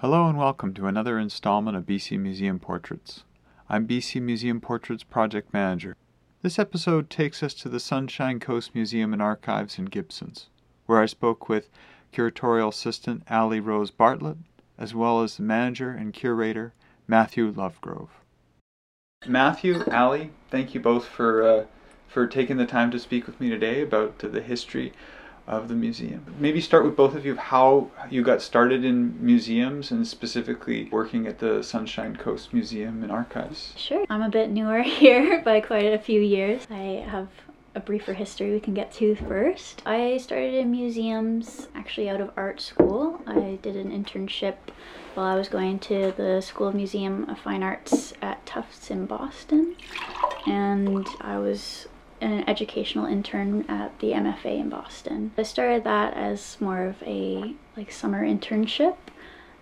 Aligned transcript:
Hello 0.00 0.26
and 0.26 0.38
welcome 0.38 0.72
to 0.72 0.86
another 0.86 1.18
installment 1.18 1.76
of 1.76 1.84
BC 1.84 2.18
Museum 2.18 2.58
Portraits. 2.58 3.24
I'm 3.68 3.86
BC 3.86 4.22
Museum 4.22 4.58
Portraits 4.58 5.02
Project 5.02 5.52
Manager. 5.52 5.94
This 6.40 6.58
episode 6.58 7.10
takes 7.10 7.42
us 7.42 7.52
to 7.52 7.68
the 7.68 7.78
Sunshine 7.78 8.40
Coast 8.40 8.74
Museum 8.74 9.12
and 9.12 9.20
Archives 9.20 9.78
in 9.78 9.84
Gibsons, 9.84 10.48
where 10.86 11.02
I 11.02 11.04
spoke 11.04 11.50
with 11.50 11.68
curatorial 12.14 12.70
assistant 12.70 13.24
Ali 13.30 13.60
Rose 13.60 13.90
Bartlett, 13.90 14.38
as 14.78 14.94
well 14.94 15.20
as 15.20 15.36
the 15.36 15.42
manager 15.42 15.90
and 15.90 16.14
curator 16.14 16.72
Matthew 17.06 17.52
Lovegrove. 17.52 18.08
Matthew, 19.26 19.84
Ali, 19.92 20.30
thank 20.50 20.72
you 20.72 20.80
both 20.80 21.04
for 21.04 21.46
uh, 21.46 21.64
for 22.08 22.26
taking 22.26 22.56
the 22.56 22.64
time 22.64 22.90
to 22.92 22.98
speak 22.98 23.26
with 23.26 23.38
me 23.38 23.50
today 23.50 23.82
about 23.82 24.18
the 24.20 24.40
history 24.40 24.94
of 25.50 25.66
the 25.66 25.74
museum. 25.74 26.24
Maybe 26.38 26.60
start 26.60 26.84
with 26.84 26.96
both 26.96 27.16
of 27.16 27.26
you 27.26 27.34
how 27.34 27.90
you 28.08 28.22
got 28.22 28.40
started 28.40 28.84
in 28.84 29.22
museums 29.22 29.90
and 29.90 30.06
specifically 30.06 30.88
working 30.92 31.26
at 31.26 31.40
the 31.40 31.62
Sunshine 31.62 32.14
Coast 32.16 32.54
Museum 32.54 33.02
and 33.02 33.10
Archives. 33.10 33.74
Sure. 33.76 34.06
I'm 34.08 34.22
a 34.22 34.28
bit 34.28 34.50
newer 34.50 34.82
here 34.82 35.42
by 35.42 35.60
quite 35.60 35.92
a 35.92 35.98
few 35.98 36.20
years. 36.20 36.66
I 36.70 37.04
have 37.06 37.28
a 37.74 37.80
briefer 37.80 38.14
history 38.14 38.52
we 38.52 38.60
can 38.60 38.74
get 38.74 38.92
to 38.92 39.16
first. 39.16 39.82
I 39.84 40.18
started 40.18 40.54
in 40.54 40.70
museums 40.70 41.68
actually 41.74 42.08
out 42.08 42.20
of 42.20 42.30
art 42.36 42.60
school. 42.60 43.20
I 43.26 43.58
did 43.60 43.74
an 43.74 43.90
internship 43.90 44.54
while 45.14 45.26
I 45.26 45.34
was 45.34 45.48
going 45.48 45.80
to 45.80 46.12
the 46.16 46.40
School 46.40 46.68
of 46.68 46.74
Museum 46.76 47.28
of 47.28 47.38
Fine 47.40 47.64
Arts 47.64 48.12
at 48.22 48.44
Tufts 48.46 48.90
in 48.90 49.06
Boston. 49.06 49.74
And 50.46 51.06
I 51.20 51.38
was 51.38 51.88
an 52.20 52.48
educational 52.48 53.06
intern 53.06 53.64
at 53.68 53.98
the 54.00 54.12
MFA 54.12 54.60
in 54.60 54.68
Boston. 54.68 55.32
I 55.38 55.42
started 55.42 55.84
that 55.84 56.14
as 56.14 56.60
more 56.60 56.84
of 56.84 57.02
a 57.02 57.54
like 57.76 57.90
summer 57.90 58.24
internship. 58.24 58.96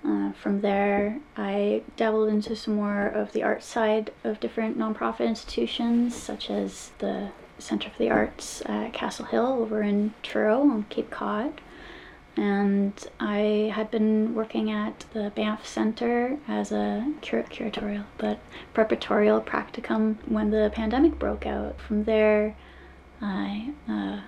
Uh, 0.05 0.33
from 0.33 0.61
there, 0.61 1.19
I 1.37 1.83
dabbled 1.97 2.29
into 2.29 2.55
some 2.55 2.75
more 2.75 3.07
of 3.07 3.33
the 3.33 3.43
art 3.43 3.63
side 3.63 4.13
of 4.23 4.41
different 4.41 4.79
nonprofit 4.79 5.27
institutions, 5.27 6.15
such 6.15 6.51
as 6.51 6.93
the 6.99 7.31
Center 7.59 7.91
for 7.91 7.99
the 7.99 8.11
Arts 8.11 8.63
at 8.67 8.93
Castle 8.93 9.25
Hill 9.25 9.47
over 9.47 9.83
in 9.83 10.15
Truro 10.23 10.61
on 10.61 10.85
Cape 10.89 11.11
Cod 11.11 11.61
and 12.39 12.93
I 13.19 13.73
had 13.75 13.91
been 13.91 14.33
working 14.33 14.71
at 14.71 15.05
the 15.13 15.33
Banff 15.35 15.67
Center 15.67 16.39
as 16.47 16.71
a 16.71 17.13
cur- 17.21 17.43
curatorial, 17.43 18.05
but 18.17 18.39
preparatorial 18.75 19.45
practicum 19.45 20.19
when 20.29 20.51
the 20.51 20.71
pandemic 20.73 21.19
broke 21.19 21.47
out. 21.47 21.81
From 21.81 22.05
there, 22.05 22.55
I 23.21 23.73
uh, 23.89 24.21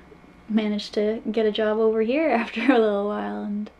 managed 0.49 0.93
to 0.95 1.23
get 1.31 1.47
a 1.47 1.53
job 1.53 1.79
over 1.79 2.03
here 2.03 2.29
after 2.43 2.65
a 2.65 2.79
little 2.79 3.07
while 3.07 3.45
and 3.45 3.71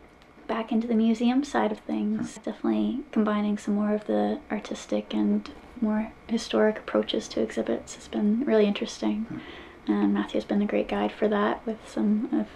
back 0.47 0.71
into 0.71 0.87
the 0.87 0.95
museum 0.95 1.43
side 1.43 1.73
of 1.73 1.79
things. 1.79 2.35
Definitely 2.35 3.01
combining 3.11 3.57
some 3.57 3.75
more 3.75 3.93
of 3.93 4.07
the 4.07 4.39
artistic 4.49 5.13
and 5.13 5.51
more 5.81 6.13
historic 6.27 6.79
approaches 6.79 7.27
to 7.29 7.41
exhibits 7.41 7.95
has 7.95 8.07
been 8.07 8.45
really 8.45 8.65
interesting. 8.65 9.41
And 9.87 10.13
Matthew's 10.13 10.45
been 10.45 10.61
a 10.61 10.65
great 10.65 10.87
guide 10.87 11.11
for 11.11 11.27
that 11.27 11.65
with 11.65 11.79
some 11.85 12.29
of 12.31 12.47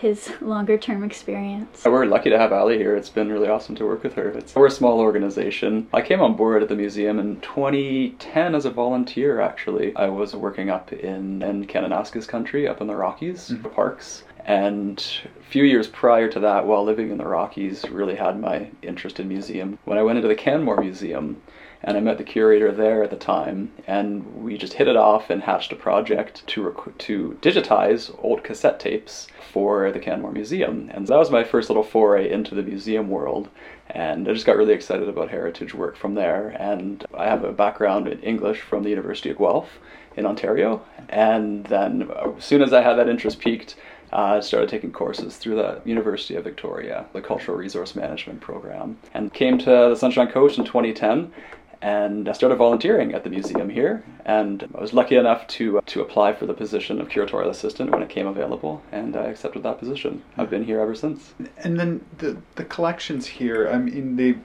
his 0.00 0.32
longer 0.40 0.78
term 0.78 1.04
experience. 1.04 1.84
We're 1.84 2.06
lucky 2.06 2.30
to 2.30 2.38
have 2.38 2.54
Ali 2.54 2.78
here. 2.78 2.96
It's 2.96 3.10
been 3.10 3.30
really 3.30 3.48
awesome 3.48 3.74
to 3.76 3.84
work 3.84 4.02
with 4.02 4.14
her. 4.14 4.30
It's, 4.30 4.54
we're 4.54 4.66
a 4.66 4.70
small 4.70 4.98
organization. 4.98 5.88
I 5.92 6.00
came 6.00 6.22
on 6.22 6.36
board 6.36 6.62
at 6.62 6.70
the 6.70 6.74
museum 6.74 7.18
in 7.18 7.38
2010 7.42 8.54
as 8.54 8.64
a 8.64 8.70
volunteer, 8.70 9.40
actually. 9.42 9.94
I 9.96 10.08
was 10.08 10.34
working 10.34 10.70
up 10.70 10.90
in, 10.94 11.42
in 11.42 11.66
Kananaskis 11.66 12.26
country, 12.26 12.66
up 12.66 12.80
in 12.80 12.86
the 12.86 12.96
Rockies, 12.96 13.50
mm-hmm. 13.50 13.68
parks. 13.68 14.24
And 14.46 15.04
a 15.38 15.44
few 15.50 15.64
years 15.64 15.86
prior 15.86 16.28
to 16.28 16.40
that, 16.40 16.66
while 16.66 16.82
living 16.82 17.10
in 17.10 17.18
the 17.18 17.26
Rockies, 17.26 17.84
really 17.90 18.16
had 18.16 18.40
my 18.40 18.70
interest 18.80 19.20
in 19.20 19.28
museum. 19.28 19.78
When 19.84 19.98
I 19.98 20.02
went 20.02 20.16
into 20.16 20.28
the 20.28 20.34
Canmore 20.34 20.80
Museum, 20.80 21.42
and 21.82 21.96
I 21.96 22.00
met 22.00 22.18
the 22.18 22.24
curator 22.24 22.72
there 22.72 23.02
at 23.02 23.10
the 23.10 23.16
time, 23.16 23.72
and 23.86 24.42
we 24.42 24.58
just 24.58 24.74
hit 24.74 24.88
it 24.88 24.96
off 24.96 25.30
and 25.30 25.42
hatched 25.42 25.72
a 25.72 25.76
project 25.76 26.46
to 26.48 26.62
rec- 26.62 26.98
to 26.98 27.38
digitize 27.40 28.14
old 28.22 28.44
cassette 28.44 28.78
tapes 28.78 29.28
for 29.52 29.90
the 29.90 29.98
Canmore 29.98 30.32
Museum, 30.32 30.90
and 30.92 31.06
that 31.06 31.18
was 31.18 31.30
my 31.30 31.42
first 31.44 31.70
little 31.70 31.82
foray 31.82 32.30
into 32.30 32.54
the 32.54 32.62
museum 32.62 33.08
world. 33.08 33.48
And 33.88 34.28
I 34.28 34.32
just 34.32 34.46
got 34.46 34.56
really 34.56 34.74
excited 34.74 35.08
about 35.08 35.30
heritage 35.30 35.74
work 35.74 35.96
from 35.96 36.14
there. 36.14 36.50
And 36.60 37.04
I 37.12 37.24
have 37.24 37.42
a 37.42 37.50
background 37.50 38.06
in 38.06 38.20
English 38.20 38.60
from 38.60 38.84
the 38.84 38.90
University 38.90 39.30
of 39.30 39.38
Guelph 39.38 39.80
in 40.16 40.26
Ontario, 40.26 40.84
and 41.08 41.66
then 41.66 42.10
as 42.36 42.44
soon 42.44 42.62
as 42.62 42.72
I 42.72 42.82
had 42.82 42.94
that 42.94 43.08
interest 43.08 43.40
piqued, 43.40 43.76
I 44.12 44.38
uh, 44.38 44.40
started 44.40 44.68
taking 44.68 44.90
courses 44.90 45.36
through 45.36 45.54
the 45.54 45.80
University 45.84 46.34
of 46.34 46.42
Victoria, 46.42 47.06
the 47.12 47.20
Cultural 47.20 47.56
Resource 47.56 47.94
Management 47.94 48.40
program, 48.40 48.98
and 49.14 49.32
came 49.32 49.56
to 49.58 49.64
the 49.64 49.94
Sunshine 49.94 50.26
Coast 50.32 50.58
in 50.58 50.64
2010 50.64 51.32
and 51.82 52.28
I 52.28 52.32
started 52.32 52.56
volunteering 52.56 53.14
at 53.14 53.24
the 53.24 53.30
museum 53.30 53.70
here. 53.70 54.04
And 54.24 54.68
I 54.74 54.80
was 54.80 54.92
lucky 54.92 55.16
enough 55.16 55.46
to 55.48 55.78
uh, 55.78 55.80
to 55.86 56.02
apply 56.02 56.34
for 56.34 56.46
the 56.46 56.54
position 56.54 57.00
of 57.00 57.08
curatorial 57.08 57.48
assistant 57.48 57.90
when 57.90 58.02
it 58.02 58.08
came 58.08 58.26
available, 58.26 58.82
and 58.92 59.16
I 59.16 59.24
accepted 59.24 59.62
that 59.62 59.78
position. 59.78 60.22
I've 60.36 60.50
been 60.50 60.64
here 60.64 60.80
ever 60.80 60.94
since. 60.94 61.34
And 61.58 61.78
then 61.78 62.04
the 62.18 62.36
the 62.56 62.64
collections 62.64 63.26
here. 63.26 63.68
I 63.68 63.78
mean, 63.78 64.16
they. 64.16 64.36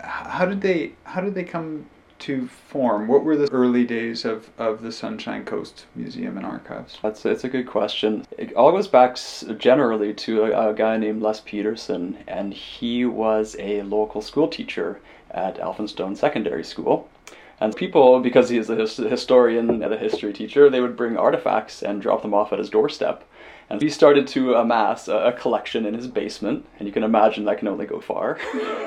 How 0.00 0.46
did 0.46 0.60
they 0.60 0.92
How 1.04 1.20
did 1.20 1.34
they 1.34 1.44
come 1.44 1.86
to 2.18 2.48
form? 2.48 3.08
What 3.08 3.24
were 3.24 3.36
the 3.36 3.50
early 3.50 3.84
days 3.84 4.24
of, 4.24 4.50
of 4.58 4.82
the 4.82 4.90
Sunshine 4.90 5.44
Coast 5.44 5.86
Museum 5.94 6.36
and 6.36 6.46
Archives? 6.46 6.98
That's 7.02 7.24
it's 7.24 7.44
a 7.44 7.48
good 7.48 7.66
question. 7.66 8.26
It 8.36 8.54
all 8.54 8.72
goes 8.72 8.88
back 8.88 9.18
generally 9.58 10.14
to 10.14 10.44
a, 10.44 10.70
a 10.70 10.74
guy 10.74 10.96
named 10.96 11.22
Les 11.22 11.40
Peterson, 11.40 12.18
and 12.26 12.52
he 12.52 13.04
was 13.04 13.56
a 13.58 13.82
local 13.82 14.22
school 14.22 14.48
teacher 14.48 15.00
at 15.36 15.58
Elphinstone 15.58 16.16
Secondary 16.16 16.64
School. 16.64 17.08
And 17.60 17.74
people, 17.74 18.20
because 18.20 18.50
he 18.50 18.58
is 18.58 18.68
a 18.68 18.76
historian 18.76 19.82
and 19.82 19.92
a 19.92 19.96
history 19.96 20.32
teacher, 20.32 20.68
they 20.68 20.80
would 20.80 20.96
bring 20.96 21.16
artifacts 21.16 21.82
and 21.82 22.02
drop 22.02 22.22
them 22.22 22.34
off 22.34 22.52
at 22.52 22.58
his 22.58 22.68
doorstep. 22.68 23.24
And 23.68 23.82
he 23.82 23.88
started 23.88 24.28
to 24.28 24.54
amass 24.54 25.08
a, 25.08 25.34
collection 25.36 25.86
in 25.86 25.94
his 25.94 26.06
basement, 26.06 26.66
and 26.78 26.86
you 26.86 26.92
can 26.92 27.02
imagine 27.02 27.44
that 27.44 27.58
can 27.58 27.66
only 27.66 27.86
go 27.86 28.00
far. 28.00 28.38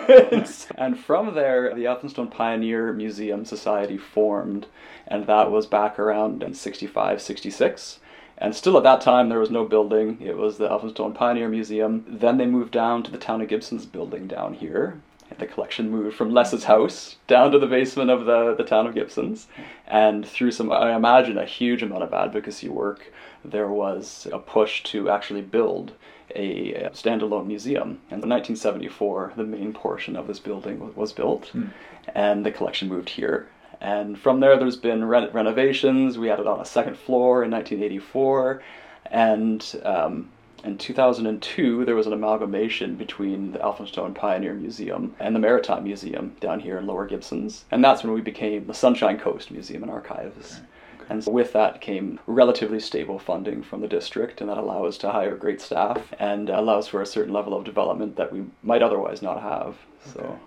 and 0.77 0.97
from 0.97 1.33
there, 1.33 1.73
the 1.75 1.83
Elphinstone 1.83 2.31
Pioneer 2.31 2.93
Museum 2.93 3.43
Society 3.43 3.97
formed, 3.97 4.67
and 5.05 5.27
that 5.27 5.51
was 5.51 5.65
back 5.65 5.99
around 5.99 6.43
in 6.43 6.53
65, 6.53 7.21
66. 7.21 7.99
And 8.37 8.55
still 8.55 8.77
at 8.77 8.83
that 8.83 9.01
time, 9.01 9.27
there 9.27 9.39
was 9.39 9.51
no 9.51 9.65
building. 9.65 10.17
It 10.21 10.37
was 10.37 10.57
the 10.57 10.69
Elphinstone 10.69 11.13
Pioneer 11.13 11.49
Museum. 11.49 12.05
Then 12.07 12.37
they 12.37 12.45
moved 12.45 12.71
down 12.71 13.03
to 13.03 13.11
the 13.11 13.17
Town 13.17 13.41
of 13.41 13.49
Gibsons 13.49 13.85
building 13.85 14.27
down 14.27 14.53
here, 14.53 15.01
the 15.37 15.45
collection 15.45 15.89
moved 15.89 16.15
from 16.15 16.33
Les's 16.33 16.63
house 16.63 17.17
down 17.27 17.51
to 17.51 17.59
the 17.59 17.67
basement 17.67 18.09
of 18.09 18.25
the, 18.25 18.55
the 18.55 18.63
town 18.63 18.87
of 18.87 18.95
Gibsons. 18.95 19.47
And 19.87 20.27
through 20.27 20.51
some, 20.51 20.71
I 20.71 20.95
imagine, 20.95 21.37
a 21.37 21.45
huge 21.45 21.83
amount 21.83 22.03
of 22.03 22.13
advocacy 22.13 22.69
work, 22.69 23.11
there 23.45 23.69
was 23.69 24.27
a 24.31 24.39
push 24.39 24.83
to 24.83 25.09
actually 25.09 25.41
build 25.41 25.93
a 26.35 26.89
standalone 26.93 27.47
museum. 27.47 27.99
And 28.09 28.23
in 28.23 28.29
1974, 28.29 29.33
the 29.35 29.43
main 29.43 29.73
portion 29.73 30.15
of 30.15 30.27
this 30.27 30.39
building 30.39 30.93
was 30.95 31.13
built, 31.13 31.51
mm. 31.53 31.69
and 32.13 32.45
the 32.45 32.51
collection 32.51 32.87
moved 32.87 33.09
here. 33.09 33.49
And 33.81 34.19
from 34.19 34.39
there, 34.39 34.57
there's 34.57 34.75
been 34.75 35.05
re- 35.05 35.29
renovations. 35.29 36.17
We 36.17 36.27
had 36.27 36.39
it 36.39 36.47
on 36.47 36.59
a 36.59 36.65
second 36.65 36.97
floor 36.97 37.43
in 37.43 37.51
1984, 37.51 38.61
and 39.05 39.81
um, 39.83 40.29
in 40.63 40.77
2002, 40.77 41.85
there 41.85 41.95
was 41.95 42.07
an 42.07 42.13
amalgamation 42.13 42.95
between 42.95 43.51
the 43.51 43.59
Elphinstone 43.59 44.13
Pioneer 44.13 44.53
Museum 44.53 45.15
and 45.19 45.35
the 45.35 45.39
Maritime 45.39 45.83
Museum 45.83 46.35
down 46.39 46.59
here 46.59 46.77
in 46.77 46.87
Lower 46.87 47.05
Gibsons. 47.05 47.65
And 47.71 47.83
that's 47.83 48.03
when 48.03 48.13
we 48.13 48.21
became 48.21 48.67
the 48.67 48.73
Sunshine 48.73 49.19
Coast 49.19 49.51
Museum 49.51 49.83
and 49.83 49.91
Archives. 49.91 50.61
Okay. 50.95 51.05
And 51.09 51.23
so 51.23 51.31
with 51.31 51.53
that 51.53 51.81
came 51.81 52.19
relatively 52.27 52.79
stable 52.79 53.19
funding 53.19 53.63
from 53.63 53.81
the 53.81 53.87
district, 53.87 54.41
and 54.41 54.49
that 54.49 54.57
allows 54.57 54.95
us 54.95 54.97
to 54.99 55.11
hire 55.11 55.35
great 55.35 55.61
staff 55.61 56.13
and 56.19 56.49
allows 56.49 56.87
for 56.87 57.01
a 57.01 57.05
certain 57.05 57.33
level 57.33 57.55
of 57.55 57.63
development 57.63 58.15
that 58.15 58.31
we 58.31 58.43
might 58.63 58.83
otherwise 58.83 59.21
not 59.21 59.41
have. 59.41 59.77
So. 60.13 60.19
Okay. 60.19 60.39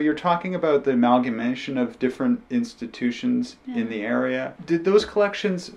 You're 0.00 0.14
talking 0.14 0.56
about 0.56 0.84
the 0.84 0.90
amalgamation 0.90 1.78
of 1.78 2.00
different 2.00 2.42
institutions 2.50 3.56
yeah. 3.64 3.76
in 3.76 3.88
the 3.88 4.02
area. 4.02 4.54
Did 4.66 4.84
those 4.84 5.04
collections 5.04 5.70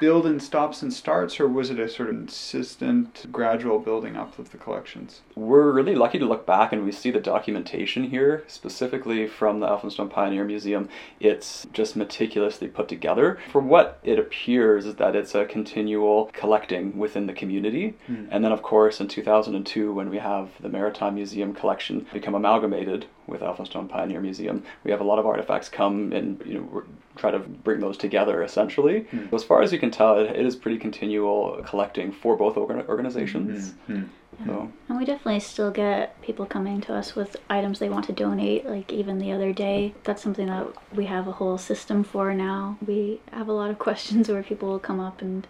build 0.00 0.26
in 0.26 0.40
stops 0.40 0.82
and 0.82 0.92
starts, 0.92 1.38
or 1.38 1.46
was 1.46 1.70
it 1.70 1.78
a 1.78 1.88
sort 1.88 2.08
of 2.08 2.16
consistent, 2.16 3.26
gradual 3.30 3.78
building 3.78 4.16
up 4.16 4.38
of 4.38 4.50
the 4.50 4.56
collections? 4.56 5.20
We're 5.36 5.70
really 5.70 5.94
lucky 5.94 6.18
to 6.18 6.24
look 6.24 6.46
back 6.46 6.72
and 6.72 6.84
we 6.84 6.90
see 6.90 7.10
the 7.10 7.20
documentation 7.20 8.04
here, 8.04 8.42
specifically 8.48 9.28
from 9.28 9.60
the 9.60 9.66
Elphinstone 9.66 10.10
Pioneer 10.10 10.44
Museum. 10.44 10.88
It's 11.20 11.66
just 11.72 11.96
meticulously 11.96 12.66
put 12.66 12.88
together. 12.88 13.38
For 13.52 13.60
what 13.60 14.00
it 14.02 14.18
appears 14.18 14.86
is 14.86 14.96
that 14.96 15.14
it's 15.14 15.34
a 15.34 15.44
continual 15.44 16.30
collecting 16.32 16.98
within 16.98 17.26
the 17.26 17.34
community. 17.34 17.94
Mm. 18.08 18.28
And 18.30 18.44
then, 18.44 18.52
of 18.52 18.62
course, 18.62 19.00
in 19.00 19.08
2002, 19.08 19.92
when 19.92 20.08
we 20.08 20.18
have 20.18 20.48
the 20.60 20.70
Maritime 20.70 21.14
Museum 21.14 21.54
collection 21.54 22.06
become 22.12 22.34
amalgamated 22.34 23.06
with 23.30 23.40
Elphinstone 23.40 23.88
Pioneer 23.88 24.20
Museum, 24.20 24.62
we 24.84 24.90
have 24.90 25.00
a 25.00 25.04
lot 25.04 25.18
of 25.18 25.26
artifacts 25.26 25.68
come 25.68 26.12
and 26.12 26.42
you 26.44 26.54
know 26.54 26.82
try 27.16 27.30
to 27.30 27.38
bring 27.38 27.80
those 27.80 27.96
together 27.96 28.42
essentially. 28.42 29.00
Hmm. 29.04 29.34
As 29.34 29.44
far 29.44 29.62
as 29.62 29.72
you 29.72 29.78
can 29.78 29.90
tell, 29.90 30.18
it, 30.18 30.36
it 30.36 30.44
is 30.44 30.56
pretty 30.56 30.78
continual 30.78 31.62
collecting 31.66 32.12
for 32.12 32.36
both 32.36 32.56
organ- 32.56 32.84
organizations. 32.88 33.74
Mhm. 33.88 34.08
So, 34.46 34.70
And 34.88 34.98
we 34.98 35.04
definitely 35.04 35.40
still 35.40 35.70
get 35.70 36.20
people 36.22 36.46
coming 36.46 36.80
to 36.82 36.94
us 36.94 37.14
with 37.14 37.36
items 37.50 37.78
they 37.78 37.90
want 37.90 38.06
to 38.06 38.12
donate. 38.12 38.64
Like 38.64 38.90
even 38.90 39.18
the 39.18 39.32
other 39.32 39.52
day, 39.52 39.92
that's 40.04 40.22
something 40.22 40.46
that 40.46 40.66
we 40.94 41.06
have 41.06 41.28
a 41.28 41.32
whole 41.32 41.58
system 41.58 42.04
for 42.04 42.32
now. 42.32 42.78
We 42.86 43.20
have 43.32 43.48
a 43.48 43.52
lot 43.52 43.70
of 43.70 43.78
questions 43.88 44.28
where 44.30 44.42
people 44.42 44.68
will 44.68 44.78
come 44.78 44.98
up 45.00 45.20
and 45.20 45.46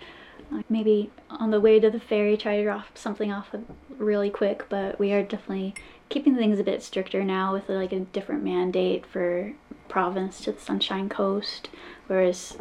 like, 0.51 0.69
maybe 0.69 1.11
on 1.29 1.53
the 1.53 1.61
way 1.61 1.79
to 1.79 1.89
the 1.91 2.01
ferry 2.01 2.37
try 2.37 2.57
to 2.57 2.65
drop 2.65 2.99
something 2.99 3.31
off 3.31 3.55
really 3.97 4.31
quick. 4.31 4.65
But 4.69 4.99
we 4.99 5.13
are 5.13 5.23
definitely 5.23 5.75
keeping 6.11 6.37
things 6.37 6.59
a 6.59 6.65
bit 6.65 6.83
stricter 6.83 7.25
now 7.25 7.55
with 7.55 7.69
like 7.69 7.93
a 7.93 8.01
different 8.01 8.45
mandate 8.45 9.07
for 9.07 9.55
provenance 9.89 10.41
to 10.43 10.53
the 10.53 10.61
Sunshine 10.61 11.09
Coast, 11.09 11.71
whereas 12.07 12.59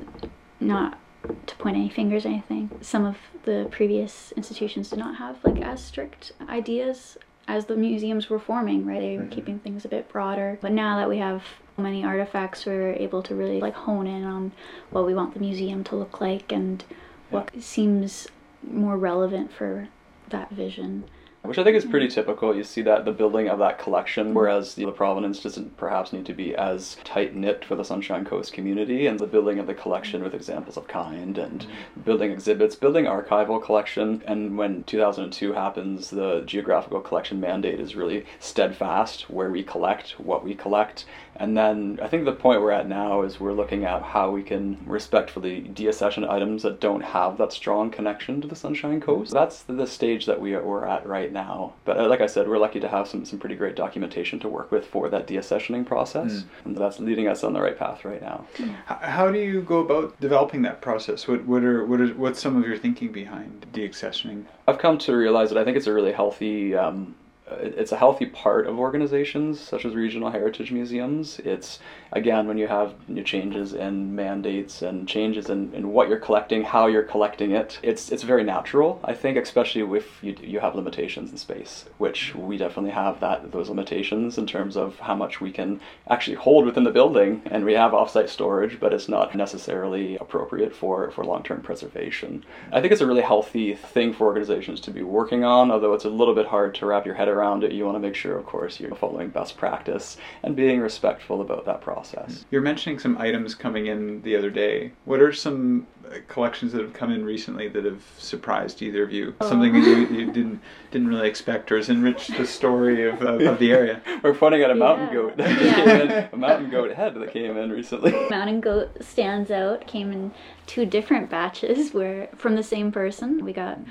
not 0.59 0.97
to 1.45 1.55
point 1.57 1.75
any 1.75 1.89
fingers 1.89 2.25
or 2.25 2.29
anything. 2.29 2.71
Some 2.81 3.05
of 3.05 3.17
the 3.43 3.67
previous 3.71 4.31
institutions 4.33 4.89
did 4.89 4.99
not 4.99 5.17
have 5.17 5.37
like 5.43 5.61
as 5.61 5.83
strict 5.83 6.31
ideas 6.47 7.17
as 7.47 7.65
the 7.65 7.75
museums 7.75 8.29
were 8.29 8.39
forming, 8.39 8.85
right? 8.85 9.01
They 9.01 9.17
were 9.17 9.23
mm-hmm. 9.23 9.31
keeping 9.31 9.59
things 9.59 9.83
a 9.83 9.89
bit 9.89 10.07
broader. 10.09 10.59
But 10.61 10.71
now 10.71 10.97
that 10.97 11.09
we 11.09 11.17
have 11.17 11.43
many 11.77 12.03
artifacts, 12.05 12.65
we're 12.65 12.93
able 12.93 13.23
to 13.23 13.35
really 13.35 13.59
like 13.59 13.73
hone 13.73 14.05
in 14.05 14.23
on 14.23 14.51
what 14.91 15.05
we 15.05 15.15
want 15.15 15.33
the 15.33 15.39
museum 15.39 15.83
to 15.85 15.95
look 15.95 16.21
like 16.21 16.51
and 16.51 16.83
what 17.31 17.51
seems 17.59 18.27
more 18.61 18.97
relevant 18.97 19.51
for 19.51 19.89
that 20.29 20.51
vision. 20.51 21.05
Which 21.49 21.57
I 21.57 21.63
think 21.63 21.75
is 21.75 21.83
pretty 21.83 22.05
mm-hmm. 22.05 22.13
typical. 22.13 22.55
You 22.55 22.63
see 22.63 22.83
that 22.83 23.05
the 23.05 23.11
building 23.11 23.49
of 23.49 23.57
that 23.57 23.79
collection, 23.79 24.27
mm-hmm. 24.27 24.35
whereas 24.35 24.75
the 24.75 24.85
provenance 24.91 25.41
doesn't 25.41 25.75
perhaps 25.77 26.13
need 26.13 26.27
to 26.27 26.33
be 26.35 26.55
as 26.55 26.97
tight 27.03 27.35
knit 27.35 27.65
for 27.65 27.75
the 27.75 27.83
Sunshine 27.83 28.23
Coast 28.23 28.53
community, 28.53 29.07
and 29.07 29.19
the 29.19 29.25
building 29.25 29.57
of 29.57 29.65
the 29.65 29.73
collection 29.73 30.21
with 30.21 30.35
examples 30.35 30.77
of 30.77 30.87
kind 30.87 31.39
and 31.39 31.61
mm-hmm. 31.61 32.01
building 32.01 32.31
exhibits, 32.31 32.75
building 32.75 33.05
archival 33.05 33.59
collection. 33.63 34.21
And 34.27 34.59
when 34.59 34.83
2002 34.83 35.53
happens, 35.53 36.11
the 36.11 36.43
geographical 36.45 37.01
collection 37.01 37.39
mandate 37.39 37.79
is 37.79 37.95
really 37.95 38.27
steadfast 38.39 39.27
where 39.27 39.49
we 39.49 39.63
collect, 39.63 40.19
what 40.19 40.43
we 40.43 40.53
collect. 40.53 41.05
And 41.39 41.57
then 41.57 41.99
I 42.01 42.07
think 42.09 42.25
the 42.25 42.33
point 42.33 42.61
we're 42.61 42.71
at 42.71 42.87
now 42.87 43.21
is 43.21 43.39
we're 43.39 43.53
looking 43.53 43.85
at 43.85 44.03
how 44.03 44.29
we 44.29 44.43
can 44.43 44.77
respectfully 44.85 45.61
deaccession 45.73 46.29
items 46.29 46.63
that 46.63 46.81
don't 46.81 47.01
have 47.01 47.37
that 47.37 47.53
strong 47.53 47.89
connection 47.89 48.41
to 48.41 48.47
the 48.47 48.57
Sunshine 48.57 48.99
Coast. 48.99 49.31
That's 49.31 49.63
the 49.63 49.87
stage 49.87 50.25
that 50.25 50.41
we 50.41 50.53
are, 50.53 50.61
we're 50.61 50.85
at 50.85 51.07
right 51.07 51.31
now. 51.31 51.38
But 51.85 51.97
uh, 51.99 52.07
like 52.07 52.21
I 52.21 52.27
said, 52.27 52.47
we're 52.47 52.57
lucky 52.57 52.79
to 52.79 52.87
have 52.87 53.07
some, 53.07 53.25
some 53.25 53.39
pretty 53.39 53.55
great 53.55 53.75
documentation 53.75 54.39
to 54.41 54.49
work 54.49 54.71
with 54.71 54.85
for 54.85 55.09
that 55.09 55.27
deaccessioning 55.27 55.85
process. 55.85 56.43
And 56.65 56.75
that's 56.77 56.99
leading 56.99 57.27
us 57.27 57.43
on 57.43 57.53
the 57.53 57.61
right 57.61 57.77
path 57.77 58.05
right 58.05 58.21
now. 58.21 58.45
How 58.85 59.31
do 59.31 59.39
you 59.39 59.61
go 59.61 59.79
about 59.79 60.19
developing 60.19 60.61
that 60.63 60.81
process? 60.81 61.27
What 61.27 61.45
what 61.45 61.63
are 61.63 61.85
what 61.85 62.01
is 62.01 62.11
what's 62.11 62.39
some 62.41 62.57
of 62.57 62.67
your 62.67 62.77
thinking 62.77 63.11
behind 63.11 63.65
deaccessioning? 63.73 64.45
I've 64.67 64.77
come 64.79 64.97
to 64.99 65.15
realize 65.15 65.49
that 65.49 65.57
I 65.57 65.63
think 65.63 65.77
it's 65.77 65.87
a 65.87 65.93
really 65.93 66.11
healthy. 66.11 66.75
Um, 66.75 67.15
it's 67.61 67.91
a 67.91 67.97
healthy 67.97 68.25
part 68.25 68.67
of 68.67 68.79
organizations 68.79 69.59
such 69.59 69.85
as 69.85 69.95
regional 69.95 70.31
heritage 70.31 70.71
museums. 70.71 71.39
It's 71.39 71.79
again 72.11 72.47
when 72.47 72.57
you 72.57 72.67
have 72.67 72.93
new 73.09 73.23
changes 73.23 73.73
in 73.73 74.15
mandates 74.15 74.81
and 74.81 75.07
changes 75.07 75.49
in, 75.49 75.73
in 75.73 75.89
what 75.89 76.09
you're 76.09 76.19
collecting, 76.19 76.63
how 76.63 76.87
you're 76.87 77.03
collecting 77.03 77.51
it. 77.51 77.79
It's 77.83 78.11
it's 78.11 78.23
very 78.23 78.43
natural. 78.43 78.99
I 79.03 79.13
think, 79.13 79.37
especially 79.37 79.81
if 79.97 80.23
you 80.23 80.35
you 80.41 80.59
have 80.59 80.75
limitations 80.75 81.31
in 81.31 81.37
space, 81.37 81.85
which 81.97 82.35
we 82.35 82.57
definitely 82.57 82.91
have 82.91 83.19
that 83.19 83.51
those 83.51 83.69
limitations 83.69 84.37
in 84.37 84.45
terms 84.45 84.77
of 84.77 84.99
how 84.99 85.15
much 85.15 85.41
we 85.41 85.51
can 85.51 85.79
actually 86.09 86.35
hold 86.35 86.65
within 86.65 86.83
the 86.83 86.91
building, 86.91 87.41
and 87.45 87.65
we 87.65 87.73
have 87.73 87.91
offsite 87.91 88.29
storage, 88.29 88.79
but 88.79 88.93
it's 88.93 89.09
not 89.09 89.35
necessarily 89.35 90.17
appropriate 90.17 90.75
for 90.75 91.11
for 91.11 91.23
long 91.23 91.43
term 91.43 91.61
preservation. 91.61 92.43
I 92.71 92.79
think 92.79 92.91
it's 92.91 93.01
a 93.01 93.07
really 93.07 93.21
healthy 93.21 93.75
thing 93.75 94.13
for 94.13 94.25
organizations 94.25 94.79
to 94.81 94.91
be 94.91 95.03
working 95.03 95.43
on, 95.43 95.71
although 95.71 95.93
it's 95.93 96.05
a 96.05 96.09
little 96.09 96.35
bit 96.35 96.47
hard 96.47 96.75
to 96.75 96.85
wrap 96.85 97.05
your 97.05 97.15
head 97.15 97.27
around 97.27 97.38
it. 97.63 97.71
You 97.71 97.85
want 97.85 97.95
to 97.95 97.99
make 97.99 98.15
sure, 98.15 98.37
of 98.37 98.45
course, 98.45 98.79
you're 98.79 98.95
following 98.95 99.29
best 99.29 99.57
practice 99.57 100.17
and 100.43 100.55
being 100.55 100.79
respectful 100.79 101.41
about 101.41 101.65
that 101.65 101.81
process. 101.81 102.31
Mm-hmm. 102.31 102.43
You're 102.51 102.61
mentioning 102.61 102.99
some 102.99 103.17
items 103.17 103.55
coming 103.55 103.87
in 103.87 104.21
the 104.21 104.35
other 104.35 104.49
day. 104.49 104.91
What 105.05 105.21
are 105.21 105.33
some 105.33 105.87
uh, 106.05 106.17
collections 106.27 106.71
that 106.73 106.81
have 106.81 106.93
come 106.93 107.11
in 107.11 107.23
recently 107.25 107.67
that 107.69 107.85
have 107.85 108.03
surprised 108.17 108.81
either 108.81 109.03
of 109.03 109.11
you? 109.11 109.35
Oh. 109.41 109.49
Something 109.49 109.73
that 109.73 109.85
you, 109.85 110.07
you 110.07 110.31
didn't 110.31 110.61
didn't 110.91 111.07
really 111.07 111.27
expect 111.27 111.71
or 111.71 111.77
has 111.77 111.89
enriched 111.89 112.35
the 112.37 112.45
story 112.45 113.07
of, 113.07 113.21
of, 113.21 113.41
of 113.41 113.59
the 113.59 113.71
area. 113.71 114.01
We're 114.23 114.33
pointing 114.33 114.63
at 114.63 114.71
a 114.71 114.75
mountain 114.75 115.07
Yeah. 115.07 115.13
goat 115.13 115.37
that 115.37 115.61
Yeah. 115.61 115.73
came 115.75 115.89
in, 115.89 116.29
a 116.33 116.37
mountain 116.37 116.69
goat 116.69 116.91
head 116.91 117.15
that 117.15 117.31
came 117.31 117.57
in 117.57 117.69
recently. 117.71 118.11
Mountain 118.29 118.61
goat 118.61 118.89
stands 119.01 119.51
out. 119.51 119.85
Came 119.87 120.11
in 120.11 120.31
two 120.65 120.85
different 120.85 121.29
batches, 121.29 121.93
where 121.93 122.29
from 122.35 122.55
the 122.55 122.63
same 122.63 122.91
person. 122.91 123.43
We 123.43 123.53
got 123.53 123.79
mm-hmm. 123.79 123.89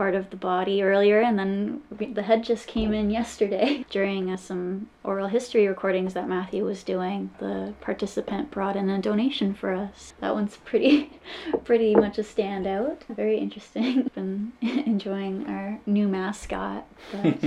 Part 0.00 0.14
of 0.14 0.30
the 0.30 0.36
body 0.36 0.82
earlier, 0.82 1.20
and 1.20 1.38
then 1.38 1.82
the 1.90 2.22
head 2.22 2.42
just 2.42 2.66
came 2.66 2.94
in 2.94 3.10
yesterday 3.10 3.84
during 3.90 4.30
uh, 4.30 4.36
some 4.38 4.88
oral 5.04 5.28
history 5.28 5.68
recordings 5.68 6.14
that 6.14 6.26
Matthew 6.26 6.64
was 6.64 6.82
doing. 6.82 7.28
The 7.38 7.74
participant 7.82 8.50
brought 8.50 8.76
in 8.76 8.88
a 8.88 8.98
donation 8.98 9.52
for 9.52 9.74
us. 9.74 10.14
That 10.20 10.32
one's 10.32 10.56
pretty, 10.56 11.20
pretty 11.64 11.94
much 11.94 12.16
a 12.16 12.22
standout. 12.22 13.02
Very 13.10 13.36
interesting. 13.36 14.10
Been 14.14 14.52
enjoying 14.62 15.46
our 15.46 15.78
new 15.84 16.08
mascot. 16.08 16.86
But 17.12 17.38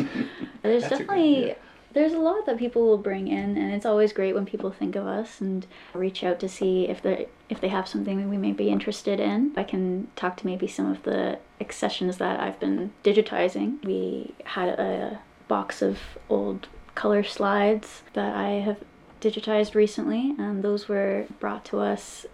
there's 0.62 0.84
That's 0.84 0.86
a 0.86 0.90
good 0.90 0.90
definitely 0.90 1.38
idea. 1.38 1.56
There's 1.94 2.14
a 2.14 2.20
lot 2.20 2.46
that 2.46 2.58
people 2.58 2.86
will 2.86 2.98
bring 2.98 3.28
in 3.28 3.58
and 3.58 3.72
it's 3.72 3.86
always 3.86 4.14
great 4.14 4.34
when 4.34 4.46
people 4.46 4.72
think 4.72 4.96
of 4.96 5.06
us 5.06 5.40
and 5.40 5.66
reach 5.94 6.24
out 6.24 6.40
to 6.40 6.50
see 6.50 6.88
if 6.88 7.02
they 7.02 7.28
if 7.50 7.62
they 7.62 7.68
have 7.68 7.88
something 7.88 8.20
that 8.20 8.28
we 8.28 8.38
may 8.38 8.52
be 8.52 8.70
interested 8.70 9.20
in. 9.20 9.54
I 9.56 9.64
can 9.64 10.08
talk 10.16 10.38
to 10.38 10.46
maybe 10.46 10.68
some 10.68 10.90
of 10.92 11.04
the 11.04 11.40
accessions 11.62 12.18
that 12.18 12.40
i've 12.40 12.60
been 12.60 12.92
digitizing. 13.04 13.84
We 13.86 14.34
had 14.44 14.70
a 14.70 15.20
box 15.48 15.82
of 15.82 16.00
old 16.30 16.68
color 16.96 17.24
slides 17.24 18.04
that 18.14 18.36
i 18.36 18.50
have 18.50 18.78
digitized 19.22 19.74
recently 19.74 20.36
and 20.38 20.64
those 20.64 20.88
were 20.88 21.26
brought 21.40 21.64
to 21.66 21.80
us 21.80 22.26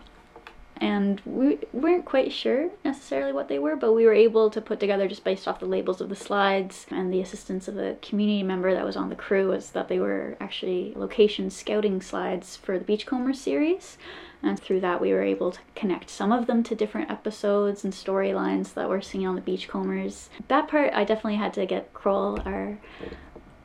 and 0.82 1.22
we 1.26 1.60
weren't 1.74 2.06
quite 2.06 2.32
sure 2.32 2.70
necessarily 2.86 3.34
what 3.34 3.50
they 3.50 3.60
were, 3.60 3.76
but 3.76 3.94
we 3.94 4.06
were 4.06 4.14
able 4.14 4.50
to 4.50 4.62
put 4.62 4.80
together 4.80 5.08
just 5.08 5.24
based 5.24 5.48
off 5.48 5.60
the 5.60 5.66
labels 5.66 6.00
of 6.00 6.10
the 6.10 6.16
slides 6.16 6.86
and 6.90 7.14
the 7.14 7.22
assistance 7.22 7.68
of 7.68 7.78
a 7.78 7.98
community 8.02 8.44
member 8.44 8.74
that 8.74 8.86
was 8.86 8.96
on 8.96 9.10
the 9.10 9.16
crew 9.16 9.50
was 9.50 9.72
that 9.72 9.90
they 9.90 10.00
were 10.00 10.38
actually 10.40 10.94
location 10.96 11.50
scouting 11.50 12.02
slides 12.02 12.56
for 12.56 12.80
the 12.80 12.86
Beachcomber 12.86 13.34
series. 13.34 13.98
And 14.42 14.58
through 14.58 14.80
that, 14.80 15.02
we 15.02 15.12
were 15.12 15.22
able 15.22 15.52
to 15.52 15.60
connect 15.76 16.10
some 16.10 16.32
of 16.32 16.48
them 16.48 16.64
to 16.64 16.76
different 16.76 17.12
episodes 17.12 17.84
and 17.84 17.92
storylines 17.92 18.74
that 18.74 18.88
we're 18.88 19.02
seeing 19.02 19.28
on 19.28 19.36
the 19.36 19.42
Beachcombers. 19.42 20.30
That 20.48 20.70
part, 20.70 20.94
I 20.94 21.04
definitely 21.04 21.36
had 21.36 21.54
to 21.56 21.66
get 21.66 21.94
Kroll, 21.94 22.40
our 22.46 22.80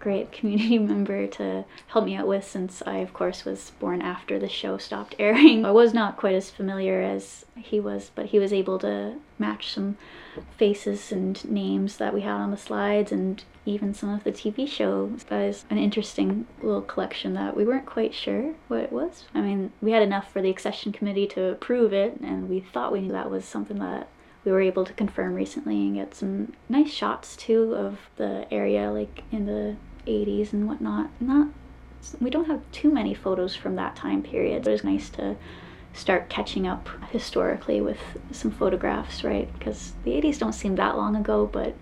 great 0.04 0.30
community 0.30 0.78
member 0.92 1.26
to 1.26 1.64
help 1.88 2.04
me 2.04 2.14
out 2.14 2.28
with 2.28 2.44
since 2.44 2.82
I, 2.86 2.98
of 2.98 3.14
course, 3.14 3.46
was 3.46 3.72
born 3.80 4.02
after 4.02 4.38
the 4.38 4.50
show 4.50 4.76
stopped 4.76 5.16
airing. 5.18 5.64
I 5.64 5.72
was 5.72 5.94
not 5.94 6.18
quite 6.18 6.34
as 6.34 6.50
familiar 6.50 7.00
as 7.00 7.46
he 7.56 7.80
was, 7.80 8.10
but 8.14 8.26
he 8.26 8.38
was 8.38 8.52
able 8.52 8.78
to 8.80 9.14
match 9.38 9.72
some 9.72 9.96
faces 10.58 11.10
and 11.10 11.42
names 11.50 11.96
that 11.96 12.12
we 12.12 12.20
had 12.20 12.34
on 12.34 12.50
the 12.50 12.56
slides 12.56 13.10
and 13.10 13.42
even 13.64 13.94
some 13.94 14.10
of 14.10 14.24
the 14.24 14.32
TV 14.32 14.68
shows. 14.68 15.24
That 15.24 15.40
is 15.40 15.64
an 15.70 15.78
interesting 15.78 16.46
little 16.62 16.82
collection 16.82 17.32
that 17.32 17.56
we 17.56 17.64
weren't 17.64 17.86
quite 17.86 18.14
sure 18.14 18.54
what 18.68 18.80
it 18.80 18.92
was. 18.92 19.24
I 19.34 19.40
mean, 19.40 19.72
we 19.80 19.92
had 19.92 20.02
enough 20.02 20.30
for 20.30 20.42
the 20.42 20.50
accession 20.50 20.92
committee 20.92 21.26
to 21.28 21.46
approve 21.46 21.94
it, 21.94 22.20
and 22.20 22.50
we 22.50 22.60
thought 22.60 22.92
we 22.92 23.00
knew 23.00 23.12
that 23.12 23.30
was 23.30 23.46
something 23.46 23.78
that 23.78 24.08
we 24.44 24.52
were 24.52 24.60
able 24.60 24.84
to 24.84 24.92
confirm 24.92 25.32
recently 25.32 25.76
and 25.76 25.94
get 25.94 26.14
some 26.14 26.52
nice 26.68 26.92
shots 26.92 27.34
too 27.36 27.74
of 27.74 27.98
the 28.16 28.46
area 28.52 28.90
like 28.90 29.22
in 29.32 29.46
the 29.46 29.76
80s 30.06 30.52
and 30.52 30.68
whatnot. 30.68 31.10
Not 31.20 31.48
we 32.20 32.30
don't 32.30 32.46
have 32.46 32.60
too 32.70 32.90
many 32.90 33.14
photos 33.14 33.54
from 33.56 33.76
that 33.76 33.96
time 33.96 34.22
period 34.22 34.64
but 34.64 34.72
was 34.72 34.84
nice 34.84 35.08
to 35.10 35.36
start 35.94 36.28
catching 36.28 36.66
up 36.66 36.88
historically 37.10 37.80
with 37.80 37.98
some 38.30 38.50
photographs 38.50 39.24
right? 39.24 39.50
Because 39.58 39.94
the 40.04 40.10
80s 40.10 40.38
don't 40.38 40.52
seem 40.52 40.76
that 40.76 40.96
long 40.96 41.16
ago 41.16 41.48
but 41.50 41.74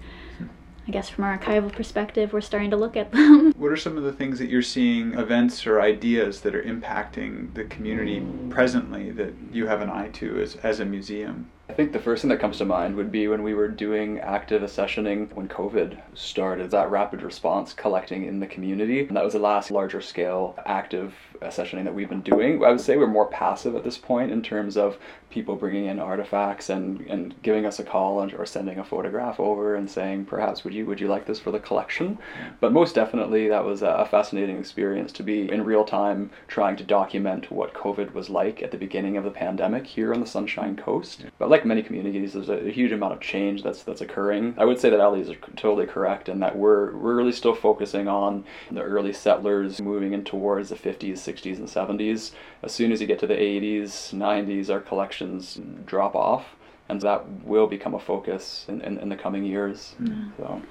i 0.86 0.90
guess 0.90 1.08
from 1.08 1.24
our 1.24 1.38
archival 1.38 1.72
perspective 1.72 2.32
we're 2.32 2.40
starting 2.40 2.70
to 2.70 2.76
look 2.76 2.96
at 2.96 3.12
them. 3.12 3.52
What 3.62 3.70
are 3.70 3.76
some 3.76 3.96
of 3.96 4.02
the 4.02 4.12
things 4.12 4.40
that 4.40 4.48
you're 4.48 4.62
seeing, 4.62 5.14
events 5.14 5.66
or 5.66 5.80
ideas 5.80 6.40
that 6.40 6.54
are 6.54 6.62
impacting 6.62 7.54
the 7.54 7.64
community 7.64 8.24
presently 8.50 9.10
that 9.12 9.34
you 9.52 9.68
have 9.68 9.80
an 9.80 9.88
eye 9.88 10.08
to 10.14 10.40
as, 10.40 10.56
as 10.56 10.80
a 10.80 10.84
museum? 10.84 11.50
I 11.72 11.74
think 11.74 11.92
the 11.92 12.00
first 12.00 12.20
thing 12.20 12.28
that 12.28 12.38
comes 12.38 12.58
to 12.58 12.66
mind 12.66 12.96
would 12.96 13.10
be 13.10 13.28
when 13.28 13.42
we 13.42 13.54
were 13.54 13.66
doing 13.66 14.20
active 14.20 14.60
accessioning 14.60 15.32
when 15.32 15.48
COVID 15.48 15.98
started, 16.12 16.70
that 16.70 16.90
rapid 16.90 17.22
response 17.22 17.72
collecting 17.72 18.26
in 18.26 18.40
the 18.40 18.46
community. 18.46 19.06
And 19.06 19.16
that 19.16 19.24
was 19.24 19.32
the 19.32 19.38
last 19.38 19.70
larger 19.70 20.02
scale 20.02 20.54
active 20.66 21.14
accessioning 21.42 21.84
that 21.84 21.94
we've 21.94 22.08
been 22.08 22.22
doing. 22.22 22.64
I 22.64 22.70
would 22.70 22.80
say 22.80 22.96
we're 22.96 23.06
more 23.06 23.26
passive 23.26 23.74
at 23.74 23.84
this 23.84 23.98
point 23.98 24.30
in 24.30 24.42
terms 24.42 24.76
of 24.76 24.98
people 25.32 25.56
bringing 25.56 25.86
in 25.86 25.98
artifacts 25.98 26.68
and, 26.70 27.00
and 27.06 27.34
giving 27.42 27.66
us 27.66 27.78
a 27.78 27.84
call 27.84 28.20
and, 28.20 28.34
or 28.34 28.46
sending 28.46 28.78
a 28.78 28.84
photograph 28.84 29.40
over 29.40 29.74
and 29.74 29.90
saying 29.90 30.26
perhaps 30.26 30.62
would 30.62 30.74
you 30.74 30.86
would 30.86 31.00
you 31.00 31.08
like 31.08 31.26
this 31.26 31.40
for 31.40 31.50
the 31.50 31.58
collection? 31.58 32.18
But 32.60 32.72
most 32.72 32.94
definitely 32.94 33.48
that 33.48 33.64
was 33.64 33.82
a 33.82 34.06
fascinating 34.10 34.58
experience 34.58 35.10
to 35.12 35.22
be 35.22 35.50
in 35.50 35.64
real 35.64 35.84
time 35.84 36.30
trying 36.48 36.76
to 36.76 36.84
document 36.84 37.50
what 37.50 37.74
covid 37.74 38.12
was 38.12 38.28
like 38.28 38.62
at 38.62 38.70
the 38.70 38.76
beginning 38.76 39.16
of 39.16 39.24
the 39.24 39.30
pandemic 39.30 39.86
here 39.86 40.12
on 40.12 40.20
the 40.20 40.26
sunshine 40.26 40.76
coast. 40.76 41.24
But 41.38 41.50
like 41.50 41.64
many 41.64 41.82
communities 41.82 42.34
there's 42.34 42.48
a, 42.48 42.66
a 42.66 42.70
huge 42.70 42.92
amount 42.92 43.14
of 43.14 43.20
change 43.20 43.62
that's 43.62 43.82
that's 43.82 44.02
occurring. 44.02 44.54
I 44.58 44.64
would 44.64 44.78
say 44.78 44.90
that 44.90 45.00
ali 45.00 45.20
is 45.20 45.30
totally 45.56 45.86
correct 45.86 46.28
and 46.28 46.42
that 46.42 46.56
we're 46.56 46.94
we're 46.96 47.16
really 47.16 47.32
still 47.32 47.54
focusing 47.54 48.06
on 48.06 48.44
the 48.70 48.82
early 48.82 49.12
settlers 49.12 49.80
moving 49.80 50.12
in 50.12 50.24
towards 50.24 50.68
the 50.68 50.76
50s 50.76 51.18
60s 51.32 51.56
and 51.56 51.68
70s 51.68 52.32
as 52.62 52.72
soon 52.72 52.92
as 52.92 53.00
you 53.00 53.06
get 53.06 53.18
to 53.20 53.26
the 53.26 53.34
80s 53.34 54.12
90s 54.12 54.70
our 54.70 54.80
collections 54.80 55.60
drop 55.86 56.14
off, 56.14 56.56
and 56.88 57.00
that 57.00 57.28
will 57.44 57.66
become 57.66 57.94
a 57.94 57.98
focus 57.98 58.64
in, 58.68 58.80
in, 58.82 58.98
in 58.98 59.08
the 59.08 59.16
coming 59.16 59.44
years. 59.44 59.94
Mm. 60.00 60.32
So. 60.36 60.62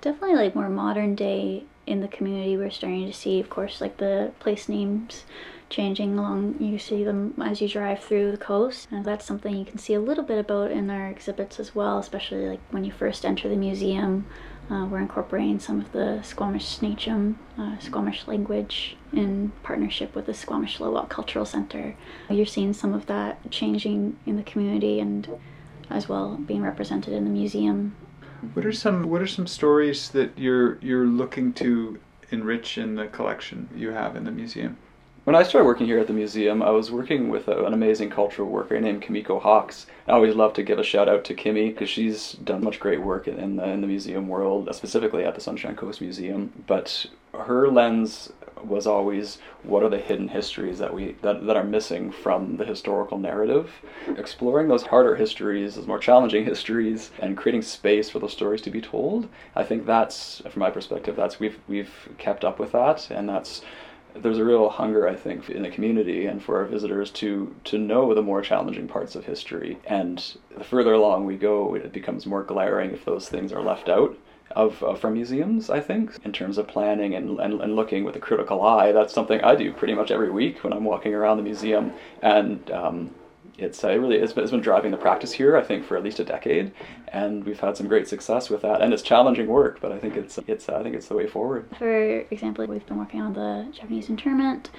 Definitely, 0.00 0.36
like 0.36 0.54
more 0.54 0.68
modern 0.68 1.14
day 1.14 1.64
in 1.86 2.00
the 2.00 2.08
community, 2.08 2.56
we're 2.56 2.70
starting 2.70 3.06
to 3.06 3.12
see, 3.12 3.40
of 3.40 3.48
course, 3.50 3.80
like 3.80 3.98
the 3.98 4.32
place 4.38 4.68
names 4.68 5.24
changing 5.70 6.18
along. 6.18 6.56
You 6.60 6.78
see 6.78 7.04
them 7.04 7.34
as 7.42 7.60
you 7.60 7.68
drive 7.68 8.02
through 8.02 8.30
the 8.30 8.36
coast, 8.36 8.88
and 8.90 9.04
that's 9.04 9.24
something 9.24 9.56
you 9.56 9.64
can 9.64 9.78
see 9.78 9.94
a 9.94 10.00
little 10.00 10.24
bit 10.24 10.38
about 10.38 10.70
in 10.70 10.90
our 10.90 11.08
exhibits 11.08 11.58
as 11.58 11.74
well, 11.74 11.98
especially 11.98 12.46
like 12.46 12.60
when 12.70 12.84
you 12.84 12.92
first 12.92 13.24
enter 13.24 13.48
the 13.48 13.56
museum. 13.56 14.26
Uh, 14.70 14.86
we're 14.86 14.98
incorporating 14.98 15.58
some 15.58 15.80
of 15.80 15.92
the 15.92 16.22
Squamish 16.22 16.78
Sníchim, 16.78 17.34
uh, 17.58 17.78
Squamish 17.78 18.26
language, 18.26 18.96
in 19.12 19.52
partnership 19.62 20.14
with 20.14 20.24
the 20.26 20.32
Squamish 20.32 20.78
Lil'wat 20.78 21.10
Cultural 21.10 21.44
Center. 21.44 21.94
You're 22.30 22.46
seeing 22.46 22.72
some 22.72 22.94
of 22.94 23.06
that 23.06 23.50
changing 23.50 24.18
in 24.24 24.36
the 24.36 24.42
community 24.42 25.00
and 25.00 25.28
as 25.90 26.08
well 26.08 26.36
being 26.36 26.62
represented 26.62 27.12
in 27.12 27.24
the 27.24 27.30
museum. 27.30 27.94
What 28.54 28.64
are 28.64 28.72
some 28.72 29.08
What 29.08 29.20
are 29.20 29.26
some 29.26 29.46
stories 29.46 30.10
that 30.10 30.38
you're 30.38 30.78
you're 30.80 31.06
looking 31.06 31.52
to 31.54 31.98
enrich 32.30 32.78
in 32.78 32.94
the 32.94 33.06
collection 33.06 33.68
you 33.74 33.90
have 33.90 34.16
in 34.16 34.24
the 34.24 34.30
museum? 34.30 34.76
When 35.24 35.34
I 35.34 35.42
started 35.42 35.64
working 35.64 35.86
here 35.86 35.98
at 35.98 36.06
the 36.06 36.12
museum, 36.12 36.62
I 36.62 36.68
was 36.68 36.92
working 36.92 37.30
with 37.30 37.48
a, 37.48 37.64
an 37.64 37.72
amazing 37.72 38.10
cultural 38.10 38.46
worker 38.46 38.78
named 38.78 39.00
Kimiko 39.00 39.40
Hawks. 39.40 39.86
I 40.06 40.12
always 40.12 40.34
love 40.34 40.52
to 40.52 40.62
give 40.62 40.78
a 40.78 40.84
shout 40.84 41.08
out 41.08 41.24
to 41.24 41.34
Kimmy 41.34 41.68
because 41.68 41.88
she's 41.88 42.32
done 42.32 42.62
much 42.62 42.78
great 42.78 43.00
work 43.00 43.26
in, 43.26 43.38
in, 43.38 43.56
the, 43.56 43.66
in 43.66 43.80
the 43.80 43.86
museum 43.86 44.28
world, 44.28 44.68
specifically 44.74 45.24
at 45.24 45.34
the 45.34 45.40
Sunshine 45.40 45.76
Coast 45.76 46.02
Museum. 46.02 46.52
But 46.66 47.06
her 47.32 47.68
lens 47.68 48.34
was 48.62 48.86
always 48.86 49.38
what 49.62 49.82
are 49.82 49.88
the 49.88 49.98
hidden 49.98 50.28
histories 50.28 50.78
that 50.78 50.92
we 50.92 51.16
that, 51.22 51.46
that 51.46 51.56
are 51.56 51.64
missing 51.64 52.10
from 52.10 52.56
the 52.56 52.64
historical 52.64 53.18
narrative 53.18 53.70
exploring 54.16 54.68
those 54.68 54.84
harder 54.84 55.16
histories 55.16 55.74
those 55.74 55.86
more 55.86 55.98
challenging 55.98 56.44
histories 56.46 57.10
and 57.18 57.36
creating 57.36 57.60
space 57.60 58.08
for 58.08 58.20
those 58.20 58.32
stories 58.32 58.62
to 58.62 58.70
be 58.70 58.80
told 58.80 59.28
i 59.54 59.62
think 59.62 59.84
that's 59.84 60.40
from 60.48 60.60
my 60.60 60.70
perspective 60.70 61.14
that's 61.14 61.38
we've 61.38 61.58
we've 61.68 62.08
kept 62.16 62.42
up 62.42 62.58
with 62.58 62.72
that 62.72 63.10
and 63.10 63.28
that's 63.28 63.60
there's 64.14 64.38
a 64.38 64.44
real 64.44 64.68
hunger, 64.68 65.08
I 65.08 65.16
think, 65.16 65.50
in 65.50 65.62
the 65.62 65.70
community 65.70 66.26
and 66.26 66.42
for 66.42 66.58
our 66.58 66.64
visitors 66.64 67.10
to 67.12 67.54
to 67.64 67.78
know 67.78 68.14
the 68.14 68.22
more 68.22 68.42
challenging 68.42 68.88
parts 68.88 69.14
of 69.14 69.24
history. 69.24 69.78
And 69.86 70.24
the 70.56 70.64
further 70.64 70.92
along 70.92 71.26
we 71.26 71.36
go, 71.36 71.74
it 71.74 71.92
becomes 71.92 72.26
more 72.26 72.42
glaring 72.42 72.92
if 72.92 73.04
those 73.04 73.28
things 73.28 73.52
are 73.52 73.62
left 73.62 73.88
out 73.88 74.16
of 74.52 75.00
from 75.00 75.14
museums. 75.14 75.70
I 75.70 75.80
think 75.80 76.16
in 76.24 76.32
terms 76.32 76.58
of 76.58 76.68
planning 76.68 77.14
and, 77.14 77.40
and 77.40 77.60
and 77.60 77.76
looking 77.76 78.04
with 78.04 78.16
a 78.16 78.20
critical 78.20 78.62
eye. 78.62 78.92
That's 78.92 79.12
something 79.12 79.40
I 79.42 79.54
do 79.54 79.72
pretty 79.72 79.94
much 79.94 80.10
every 80.10 80.30
week 80.30 80.62
when 80.62 80.72
I'm 80.72 80.84
walking 80.84 81.14
around 81.14 81.38
the 81.38 81.42
museum 81.42 81.92
and. 82.22 82.70
Um, 82.70 83.10
it's 83.58 83.82
uh, 83.84 83.88
it 83.88 83.96
really 83.96 84.16
it's 84.16 84.32
been, 84.32 84.42
it's 84.42 84.50
been 84.50 84.60
driving 84.60 84.90
the 84.90 84.96
practice 84.96 85.32
here 85.32 85.56
I 85.56 85.62
think 85.62 85.84
for 85.84 85.96
at 85.96 86.02
least 86.02 86.18
a 86.20 86.24
decade 86.24 86.72
and 87.08 87.44
we've 87.44 87.60
had 87.60 87.76
some 87.76 87.86
great 87.86 88.08
success 88.08 88.50
with 88.50 88.62
that 88.62 88.80
and 88.80 88.92
it's 88.92 89.02
challenging 89.02 89.46
work 89.46 89.80
but 89.80 89.92
I 89.92 89.98
think 89.98 90.16
it's 90.16 90.38
it's 90.46 90.68
I 90.68 90.82
think 90.82 90.94
it's 90.94 91.08
the 91.08 91.14
way 91.14 91.26
forward. 91.26 91.68
For 91.78 92.20
example 92.30 92.66
we've 92.66 92.86
been 92.86 92.98
working 92.98 93.20
on 93.20 93.34
the 93.34 93.68
Japanese 93.72 94.08
internment 94.08 94.70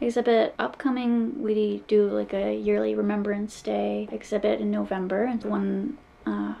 exhibit 0.00 0.54
upcoming. 0.58 1.42
We 1.42 1.82
do 1.88 2.08
like 2.08 2.32
a 2.32 2.54
yearly 2.54 2.94
remembrance 2.94 3.62
day 3.62 4.08
exhibit 4.12 4.60
in 4.60 4.70
November. 4.70 5.24
And 5.24 5.42
one 5.44 5.98
uh, 6.26 6.54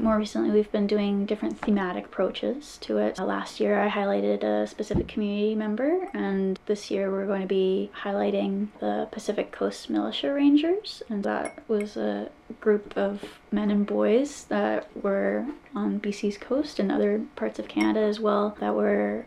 more 0.00 0.16
recently, 0.16 0.50
we've 0.50 0.70
been 0.70 0.86
doing 0.86 1.26
different 1.26 1.60
thematic 1.60 2.06
approaches 2.06 2.78
to 2.82 2.98
it. 2.98 3.18
Uh, 3.18 3.24
last 3.24 3.60
year, 3.60 3.80
I 3.80 3.88
highlighted 3.88 4.42
a 4.42 4.66
specific 4.66 5.08
community 5.08 5.54
member, 5.54 6.08
and 6.14 6.58
this 6.66 6.90
year, 6.90 7.10
we're 7.10 7.26
going 7.26 7.42
to 7.42 7.48
be 7.48 7.90
highlighting 8.02 8.68
the 8.80 9.08
Pacific 9.10 9.52
Coast 9.52 9.90
Militia 9.90 10.32
Rangers. 10.32 11.02
And 11.08 11.24
that 11.24 11.62
was 11.68 11.96
a 11.96 12.30
group 12.60 12.96
of 12.96 13.38
men 13.50 13.70
and 13.70 13.86
boys 13.86 14.44
that 14.44 14.88
were 15.02 15.46
on 15.74 16.00
BC's 16.00 16.38
coast 16.38 16.78
and 16.78 16.90
other 16.90 17.22
parts 17.36 17.58
of 17.58 17.68
Canada 17.68 18.00
as 18.00 18.20
well 18.20 18.56
that 18.60 18.74
were 18.74 19.26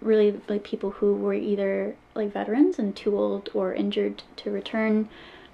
really 0.00 0.40
like 0.48 0.62
people 0.62 0.90
who 0.92 1.14
were 1.14 1.34
either 1.34 1.96
like 2.14 2.32
veterans 2.32 2.78
and 2.78 2.94
too 2.94 3.16
old 3.18 3.50
or 3.54 3.74
injured 3.74 4.22
to 4.36 4.50
return 4.50 5.08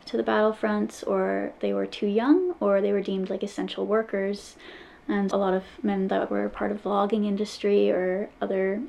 to 0.07 0.17
the 0.17 0.23
battlefronts, 0.23 1.07
or 1.07 1.53
they 1.61 1.73
were 1.73 1.87
too 1.87 2.07
young, 2.07 2.55
or 2.61 2.81
they 2.81 2.93
were 2.93 3.03
deemed 3.03 3.31
like 3.31 3.43
essential 3.43 3.87
workers. 3.87 4.57
And 5.09 5.33
a 5.33 5.37
lot 5.37 5.55
of 5.55 5.65
men 5.83 6.09
that 6.09 6.31
were 6.31 6.49
part 6.49 6.71
of 6.71 6.83
the 6.83 6.89
logging 6.89 7.25
industry 7.25 7.91
or 7.91 8.31
other, 8.41 8.83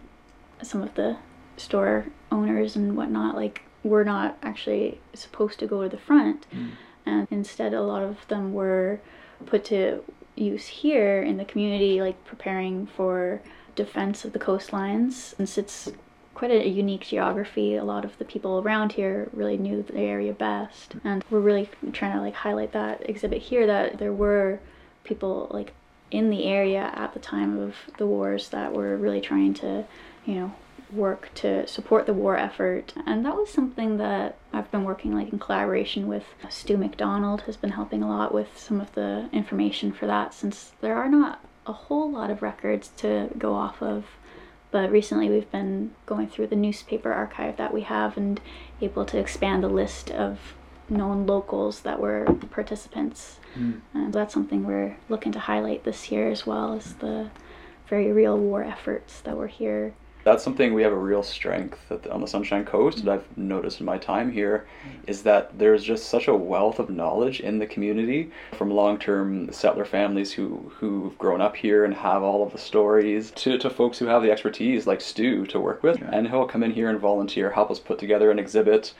some 0.61 0.81
of 0.81 0.93
the 0.95 1.17
store 1.57 2.05
owners 2.31 2.75
and 2.75 2.95
whatnot, 2.95 3.35
like 3.35 3.61
were 3.83 4.03
not 4.03 4.37
actually 4.41 4.99
supposed 5.13 5.59
to 5.59 5.67
go 5.67 5.83
to 5.83 5.89
the 5.89 5.97
front. 5.97 6.45
Mm. 6.53 6.71
And 7.05 7.27
instead, 7.31 7.73
a 7.73 7.81
lot 7.81 8.03
of 8.03 8.27
them 8.27 8.53
were 8.53 8.99
put 9.45 9.65
to 9.65 10.03
use 10.35 10.67
here 10.67 11.21
in 11.21 11.37
the 11.37 11.45
community, 11.45 12.01
like 12.01 12.23
preparing 12.25 12.87
for 12.87 13.41
defense 13.75 14.23
of 14.23 14.33
the 14.33 14.39
coastlines. 14.39 15.35
Since 15.35 15.57
it's 15.57 15.91
quite 16.33 16.51
a 16.51 16.67
unique 16.67 17.07
geography. 17.07 17.75
A 17.75 17.83
lot 17.83 18.05
of 18.05 18.17
the 18.17 18.25
people 18.25 18.59
around 18.59 18.93
here 18.93 19.29
really 19.33 19.57
knew 19.57 19.83
the 19.83 19.97
area 19.97 20.33
best, 20.33 20.95
and 21.03 21.23
we're 21.29 21.39
really 21.39 21.69
trying 21.91 22.13
to 22.13 22.21
like 22.21 22.35
highlight 22.35 22.71
that 22.73 23.07
exhibit 23.09 23.41
here 23.41 23.67
that 23.67 23.97
there 23.99 24.13
were 24.13 24.59
people 25.03 25.47
like 25.51 25.73
in 26.11 26.29
the 26.29 26.45
area 26.45 26.91
at 26.95 27.13
the 27.13 27.19
time 27.19 27.57
of 27.57 27.75
the 27.97 28.05
wars 28.05 28.49
that 28.49 28.73
were 28.73 28.95
really 28.95 29.21
trying 29.21 29.53
to, 29.55 29.85
you 30.25 30.35
know, 30.35 30.53
work 30.91 31.29
to 31.33 31.65
support 31.65 32.05
the 32.05 32.13
war 32.13 32.37
effort. 32.37 32.93
And 33.05 33.25
that 33.25 33.35
was 33.35 33.49
something 33.49 33.97
that 33.97 34.37
I've 34.53 34.69
been 34.71 34.83
working 34.83 35.13
like 35.13 35.33
in 35.33 35.39
collaboration 35.39 36.07
with. 36.07 36.23
Stu 36.49 36.77
McDonald 36.77 37.41
has 37.41 37.57
been 37.57 37.71
helping 37.71 38.03
a 38.03 38.07
lot 38.07 38.33
with 38.33 38.59
some 38.59 38.79
of 38.79 38.93
the 38.93 39.27
information 39.31 39.91
for 39.91 40.05
that 40.05 40.33
since 40.33 40.73
there 40.81 40.95
are 40.95 41.09
not 41.09 41.43
a 41.65 41.73
whole 41.73 42.11
lot 42.11 42.29
of 42.29 42.41
records 42.41 42.91
to 42.97 43.29
go 43.37 43.53
off 43.53 43.81
of 43.81 44.05
but 44.73 44.91
recently 44.91 45.29
we've 45.29 45.51
been 45.51 45.91
going 46.07 46.27
through 46.27 46.47
the 46.47 46.55
newspaper 46.55 47.13
archive 47.13 47.57
that 47.57 47.71
we 47.71 47.81
have 47.81 48.17
and 48.17 48.41
able 48.81 49.05
to 49.05 49.19
expand 49.19 49.63
the 49.63 49.69
list 49.69 50.09
of 50.09 50.55
known 50.89 51.27
locals 51.27 51.81
that 51.81 51.99
were 51.99 52.25
participants. 52.49 53.39
Mm. 53.55 53.81
And 53.93 54.11
that's 54.11 54.33
something 54.33 54.65
we're 54.65 54.97
looking 55.09 55.31
to 55.33 55.39
highlight 55.39 55.83
this 55.83 56.11
year 56.11 56.27
as 56.27 56.47
well 56.47 56.73
as 56.73 56.95
the 56.95 57.29
very 57.87 58.11
real 58.11 58.35
war 58.35 58.63
efforts 58.63 59.21
that 59.21 59.37
were 59.37 59.47
here 59.47 59.93
that's 60.23 60.43
something 60.43 60.73
we 60.73 60.83
have 60.83 60.93
a 60.93 60.97
real 60.97 61.23
strength 61.23 61.79
on 62.09 62.21
the 62.21 62.27
Sunshine 62.27 62.65
Coast 62.65 63.03
that 63.03 63.11
I've 63.11 63.37
noticed 63.37 63.79
in 63.79 63.85
my 63.85 63.97
time 63.97 64.31
here 64.31 64.65
mm. 64.87 64.91
is 65.07 65.23
that 65.23 65.57
there's 65.57 65.83
just 65.83 66.07
such 66.07 66.27
a 66.27 66.35
wealth 66.35 66.79
of 66.79 66.89
knowledge 66.89 67.39
in 67.39 67.59
the 67.59 67.65
community 67.65 68.31
from 68.57 68.71
long-term 68.71 69.51
settler 69.51 69.85
families 69.85 70.31
who 70.31 70.71
who've 70.75 71.17
grown 71.17 71.41
up 71.41 71.55
here 71.55 71.85
and 71.85 71.93
have 71.93 72.23
all 72.23 72.43
of 72.43 72.51
the 72.51 72.57
stories 72.57 73.31
to, 73.31 73.57
to 73.57 73.69
folks 73.69 73.99
who 73.99 74.05
have 74.05 74.23
the 74.23 74.31
expertise 74.31 74.87
like 74.87 75.01
Stu 75.01 75.45
to 75.47 75.59
work 75.59 75.83
with 75.83 76.01
and 76.01 76.27
he'll 76.27 76.47
come 76.47 76.63
in 76.63 76.71
here 76.71 76.89
and 76.89 76.99
volunteer 76.99 77.51
help 77.51 77.69
us 77.71 77.79
put 77.79 77.99
together 77.99 78.31
an 78.31 78.39
exhibit 78.39 78.93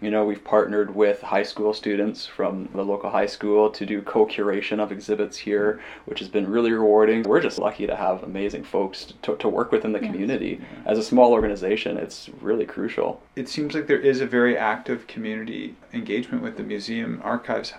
you 0.00 0.10
know, 0.10 0.24
we've 0.24 0.42
partnered 0.42 0.94
with 0.94 1.20
high 1.20 1.42
school 1.42 1.74
students 1.74 2.26
from 2.26 2.68
the 2.74 2.82
local 2.82 3.10
high 3.10 3.26
school 3.26 3.70
to 3.70 3.84
do 3.84 4.00
co-curation 4.00 4.80
of 4.80 4.92
exhibits 4.92 5.36
here, 5.36 5.80
which 6.06 6.18
has 6.20 6.28
been 6.28 6.48
really 6.48 6.72
rewarding. 6.72 7.22
We're 7.22 7.40
just 7.40 7.58
lucky 7.58 7.86
to 7.86 7.94
have 7.94 8.22
amazing 8.22 8.64
folks 8.64 9.12
to, 9.22 9.36
to 9.36 9.48
work 9.48 9.72
with 9.72 9.84
in 9.84 9.92
the 9.92 10.00
yes. 10.00 10.10
community. 10.10 10.60
As 10.86 10.96
a 10.96 11.02
small 11.02 11.32
organization, 11.32 11.98
it's 11.98 12.30
really 12.40 12.64
crucial. 12.64 13.20
It 13.36 13.48
seems 13.48 13.74
like 13.74 13.86
there 13.86 13.98
is 13.98 14.20
a 14.20 14.26
very 14.26 14.56
active 14.56 15.06
community 15.06 15.76
engagement 15.92 16.42
with 16.42 16.56
the 16.56 16.62
museum 16.62 17.20
archives. 17.22 17.74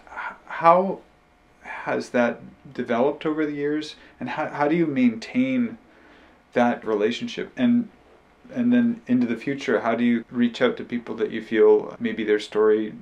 How 0.45 0.99
has 1.63 2.09
that 2.09 2.39
developed 2.73 3.25
over 3.25 3.45
the 3.45 3.53
years, 3.53 3.95
and 4.19 4.29
how, 4.29 4.47
how 4.47 4.67
do 4.67 4.75
you 4.75 4.85
maintain 4.85 5.79
that 6.53 6.85
relationship? 6.85 7.51
And 7.57 7.89
and 8.53 8.71
then 8.71 9.01
into 9.07 9.27
the 9.27 9.37
future, 9.37 9.81
how 9.81 9.95
do 9.95 10.03
you 10.03 10.25
reach 10.31 10.61
out 10.61 10.77
to 10.77 10.83
people 10.83 11.15
that 11.15 11.31
you 11.31 11.41
feel 11.41 11.95
maybe 11.99 12.23
their 12.23 12.39
story 12.39 12.93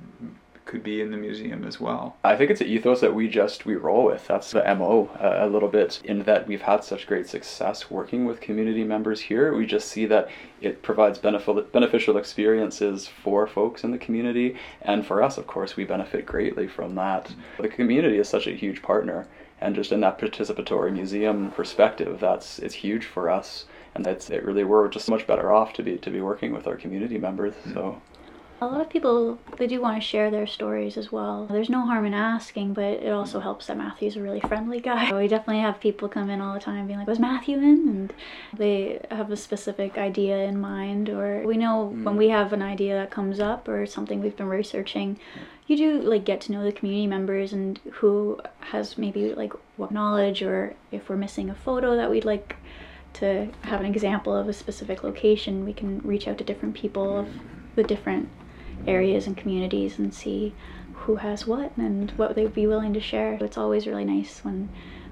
could 0.70 0.82
be 0.84 1.00
in 1.00 1.10
the 1.10 1.16
museum 1.16 1.64
as 1.64 1.80
well. 1.80 2.16
I 2.22 2.36
think 2.36 2.48
it's 2.48 2.60
an 2.60 2.68
ethos 2.68 3.00
that 3.00 3.12
we 3.12 3.28
just 3.28 3.66
we 3.66 3.74
roll 3.74 4.04
with. 4.04 4.28
That's 4.28 4.52
the 4.52 4.62
mo 4.76 5.10
uh, 5.18 5.44
a 5.44 5.48
little 5.48 5.68
bit 5.68 6.00
in 6.04 6.22
that 6.22 6.46
we've 6.46 6.62
had 6.62 6.84
such 6.84 7.08
great 7.08 7.28
success 7.28 7.90
working 7.90 8.24
with 8.24 8.40
community 8.40 8.84
members 8.84 9.20
here. 9.20 9.52
We 9.52 9.66
just 9.66 9.88
see 9.88 10.06
that 10.06 10.30
it 10.60 10.80
provides 10.82 11.18
benefit, 11.18 11.72
beneficial 11.72 12.16
experiences 12.16 13.08
for 13.08 13.48
folks 13.48 13.82
in 13.82 13.90
the 13.90 13.98
community, 13.98 14.56
and 14.82 15.04
for 15.04 15.24
us, 15.24 15.38
of 15.38 15.48
course, 15.48 15.76
we 15.76 15.84
benefit 15.84 16.24
greatly 16.24 16.68
from 16.68 16.94
that. 16.94 17.34
The 17.58 17.68
community 17.68 18.18
is 18.18 18.28
such 18.28 18.46
a 18.46 18.54
huge 18.54 18.80
partner, 18.80 19.26
and 19.60 19.74
just 19.74 19.90
in 19.90 20.00
that 20.02 20.20
participatory 20.20 20.92
museum 20.92 21.50
perspective, 21.50 22.20
that's 22.20 22.60
it's 22.60 22.74
huge 22.74 23.06
for 23.06 23.28
us 23.28 23.64
and 23.94 24.04
that's 24.04 24.30
it 24.30 24.44
really 24.44 24.64
we're 24.64 24.88
just 24.88 25.08
much 25.08 25.26
better 25.26 25.52
off 25.52 25.72
to 25.72 25.82
be 25.82 25.96
to 25.98 26.10
be 26.10 26.20
working 26.20 26.52
with 26.52 26.66
our 26.66 26.76
community 26.76 27.18
members 27.18 27.54
so 27.72 28.00
a 28.62 28.66
lot 28.66 28.80
of 28.80 28.90
people 28.90 29.38
they 29.56 29.66
do 29.66 29.80
want 29.80 30.00
to 30.00 30.06
share 30.06 30.30
their 30.30 30.46
stories 30.46 30.96
as 30.98 31.10
well. 31.10 31.46
There's 31.46 31.70
no 31.70 31.86
harm 31.86 32.04
in 32.04 32.12
asking, 32.12 32.74
but 32.74 32.84
it 32.84 33.10
also 33.10 33.40
helps 33.40 33.66
that 33.66 33.78
Matthew's 33.78 34.16
a 34.16 34.22
really 34.22 34.40
friendly 34.40 34.80
guy. 34.80 35.10
We 35.20 35.28
definitely 35.28 35.62
have 35.62 35.80
people 35.80 36.08
come 36.08 36.30
in 36.30 36.40
all 36.40 36.54
the 36.54 36.60
time 36.60 36.86
being 36.86 36.98
like, 36.98 37.08
"Was 37.08 37.18
Matthew 37.18 37.56
in?" 37.56 37.88
and 37.88 38.12
they 38.56 39.00
have 39.10 39.30
a 39.30 39.36
specific 39.36 39.96
idea 39.96 40.44
in 40.44 40.60
mind 40.60 41.08
or 41.08 41.42
we 41.46 41.56
know 41.56 41.92
mm. 41.94 42.04
when 42.04 42.16
we 42.16 42.28
have 42.28 42.52
an 42.52 42.62
idea 42.62 42.94
that 42.96 43.10
comes 43.10 43.40
up 43.40 43.68
or 43.68 43.86
something 43.86 44.20
we've 44.20 44.36
been 44.36 44.48
researching, 44.48 45.18
you 45.66 45.76
do 45.76 46.02
like 46.02 46.24
get 46.24 46.40
to 46.42 46.52
know 46.52 46.62
the 46.62 46.72
community 46.72 47.06
members 47.06 47.52
and 47.52 47.80
who 47.92 48.40
has 48.60 48.98
maybe 48.98 49.34
like 49.34 49.52
what 49.76 49.90
knowledge 49.90 50.42
or 50.42 50.74
if 50.92 51.08
we're 51.08 51.16
missing 51.16 51.48
a 51.48 51.54
photo 51.54 51.96
that 51.96 52.10
we'd 52.10 52.24
like 52.26 52.56
to 53.14 53.48
have 53.62 53.80
an 53.80 53.86
example 53.86 54.34
of 54.34 54.48
a 54.48 54.52
specific 54.52 55.02
location, 55.02 55.64
we 55.64 55.72
can 55.72 55.98
reach 56.00 56.28
out 56.28 56.38
to 56.38 56.44
different 56.44 56.74
people 56.74 57.18
of 57.18 57.28
the 57.76 57.82
different 57.82 58.28
areas 58.86 59.26
and 59.26 59.36
communities 59.36 59.98
and 59.98 60.14
see 60.14 60.54
who 60.94 61.16
has 61.16 61.46
what 61.46 61.76
and 61.76 62.10
what 62.12 62.34
they'd 62.34 62.54
be 62.54 62.66
willing 62.66 62.92
to 62.94 63.00
share. 63.00 63.34
It's 63.34 63.58
always 63.58 63.86
really 63.86 64.04
nice 64.04 64.40
when 64.44 64.68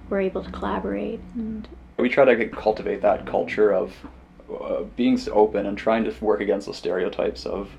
we're 0.08 0.20
able 0.20 0.42
to 0.42 0.50
collaborate 0.50 1.20
and 1.34 1.68
we 1.98 2.08
try 2.08 2.24
to 2.24 2.48
cultivate 2.48 3.02
that 3.02 3.26
culture 3.26 3.72
of 3.72 3.92
uh, 4.52 4.82
being 4.96 5.18
open 5.32 5.66
and 5.66 5.76
trying 5.76 6.04
to 6.04 6.24
work 6.24 6.40
against 6.40 6.66
the 6.66 6.74
stereotypes 6.74 7.46
of 7.46 7.70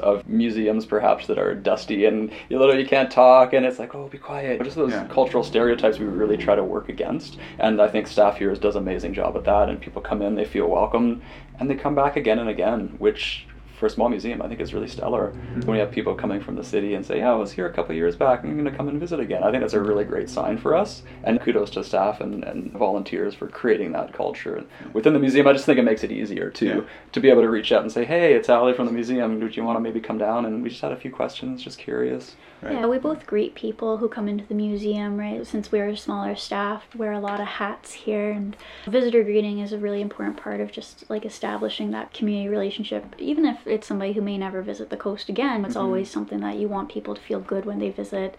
of 0.00 0.28
museums 0.28 0.84
perhaps 0.84 1.26
that 1.26 1.38
are 1.38 1.54
dusty 1.54 2.04
and 2.04 2.30
you 2.50 2.58
literally 2.58 2.84
can't 2.84 3.10
talk 3.10 3.54
and 3.54 3.64
it's 3.64 3.78
like 3.78 3.94
oh 3.94 4.06
be 4.08 4.18
quiet 4.18 4.62
just 4.62 4.76
those 4.76 4.92
yeah. 4.92 5.06
cultural 5.06 5.42
stereotypes 5.42 5.98
we 5.98 6.04
really 6.04 6.36
try 6.36 6.54
to 6.54 6.62
work 6.62 6.90
against 6.90 7.38
and 7.58 7.80
i 7.80 7.88
think 7.88 8.06
staff 8.06 8.36
here 8.36 8.54
does 8.54 8.76
an 8.76 8.82
amazing 8.82 9.14
job 9.14 9.34
at 9.34 9.44
that 9.44 9.70
and 9.70 9.80
people 9.80 10.02
come 10.02 10.20
in 10.20 10.34
they 10.34 10.44
feel 10.44 10.68
welcome 10.68 11.22
and 11.58 11.70
they 11.70 11.74
come 11.74 11.94
back 11.94 12.16
again 12.16 12.38
and 12.38 12.50
again 12.50 12.94
which 12.98 13.46
for 13.78 13.86
a 13.86 13.90
small 13.90 14.08
museum, 14.08 14.42
I 14.42 14.48
think 14.48 14.60
is 14.60 14.74
really 14.74 14.88
stellar. 14.88 15.28
Mm-hmm. 15.28 15.60
When 15.60 15.72
we 15.72 15.78
have 15.78 15.90
people 15.90 16.14
coming 16.14 16.40
from 16.40 16.56
the 16.56 16.64
city 16.64 16.94
and 16.94 17.04
say, 17.04 17.18
"Yeah, 17.18 17.32
I 17.32 17.36
was 17.36 17.52
here 17.52 17.66
a 17.66 17.72
couple 17.72 17.94
years 17.94 18.16
back. 18.16 18.42
And 18.42 18.50
I'm 18.50 18.58
going 18.58 18.70
to 18.70 18.76
come 18.76 18.88
and 18.88 19.00
visit 19.00 19.20
again." 19.20 19.42
I 19.42 19.50
think 19.50 19.62
that's 19.62 19.74
a 19.74 19.80
really 19.80 20.04
great 20.04 20.28
sign 20.28 20.58
for 20.58 20.74
us. 20.74 21.02
And 21.24 21.40
kudos 21.40 21.70
to 21.70 21.84
staff 21.84 22.20
and, 22.20 22.44
and 22.44 22.72
volunteers 22.72 23.34
for 23.34 23.48
creating 23.48 23.92
that 23.92 24.12
culture 24.12 24.64
within 24.92 25.12
the 25.12 25.18
museum. 25.18 25.46
I 25.46 25.52
just 25.52 25.66
think 25.66 25.78
it 25.78 25.84
makes 25.84 26.04
it 26.04 26.12
easier 26.12 26.50
to 26.50 26.66
yeah. 26.66 26.80
to 27.12 27.20
be 27.20 27.30
able 27.30 27.42
to 27.42 27.50
reach 27.50 27.72
out 27.72 27.82
and 27.82 27.92
say, 27.92 28.04
"Hey, 28.04 28.34
it's 28.34 28.48
Ali 28.48 28.74
from 28.74 28.86
the 28.86 28.92
museum. 28.92 29.40
Would 29.40 29.56
you 29.56 29.64
want 29.64 29.76
to 29.76 29.80
maybe 29.80 30.00
come 30.00 30.18
down?" 30.18 30.44
And 30.44 30.62
we 30.62 30.68
just 30.68 30.82
had 30.82 30.92
a 30.92 30.96
few 30.96 31.10
questions, 31.10 31.62
just 31.62 31.78
curious. 31.78 32.36
Right. 32.60 32.72
Yeah, 32.72 32.86
we 32.86 32.98
both 32.98 33.24
greet 33.24 33.54
people 33.54 33.98
who 33.98 34.08
come 34.08 34.28
into 34.28 34.44
the 34.44 34.54
museum, 34.54 35.16
right? 35.16 35.46
Since 35.46 35.70
we're 35.70 35.88
a 35.88 35.96
smaller 35.96 36.34
staff, 36.34 36.82
we 36.92 37.00
wear 37.00 37.12
a 37.12 37.20
lot 37.20 37.40
of 37.40 37.46
hats 37.46 37.92
here, 37.92 38.32
and 38.32 38.56
visitor 38.86 39.22
greeting 39.22 39.60
is 39.60 39.72
a 39.72 39.78
really 39.78 40.00
important 40.00 40.36
part 40.36 40.60
of 40.60 40.72
just 40.72 41.08
like 41.08 41.24
establishing 41.24 41.92
that 41.92 42.12
community 42.12 42.48
relationship. 42.48 43.14
Even 43.18 43.44
if 43.44 43.64
it's 43.68 43.86
somebody 43.86 44.12
who 44.12 44.20
may 44.20 44.38
never 44.38 44.62
visit 44.62 44.90
the 44.90 44.96
coast 44.96 45.28
again, 45.28 45.64
it's 45.64 45.74
mm-hmm. 45.74 45.84
always 45.84 46.10
something 46.10 46.40
that 46.40 46.56
you 46.56 46.68
want 46.68 46.90
people 46.90 47.14
to 47.14 47.20
feel 47.20 47.40
good 47.40 47.64
when 47.64 47.78
they 47.78 47.90
visit. 47.90 48.36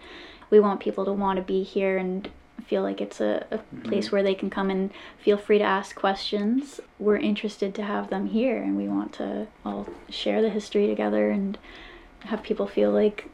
We 0.50 0.60
want 0.60 0.80
people 0.80 1.04
to 1.04 1.12
want 1.12 1.36
to 1.36 1.42
be 1.42 1.62
here 1.62 1.96
and 1.96 2.28
feel 2.66 2.82
like 2.82 3.00
it's 3.00 3.20
a, 3.20 3.46
a 3.50 3.58
mm-hmm. 3.58 3.82
place 3.82 4.12
where 4.12 4.22
they 4.22 4.34
can 4.34 4.50
come 4.50 4.70
and 4.70 4.90
feel 5.18 5.36
free 5.36 5.58
to 5.58 5.64
ask 5.64 5.96
questions. 5.96 6.80
We're 6.98 7.16
interested 7.16 7.74
to 7.76 7.82
have 7.82 8.10
them 8.10 8.28
here, 8.28 8.62
and 8.62 8.76
we 8.76 8.88
want 8.88 9.12
to 9.14 9.48
all 9.64 9.88
share 10.08 10.42
the 10.42 10.50
history 10.50 10.86
together 10.86 11.30
and 11.30 11.58
have 12.26 12.42
people 12.42 12.66
feel 12.66 12.90
like 12.90 13.28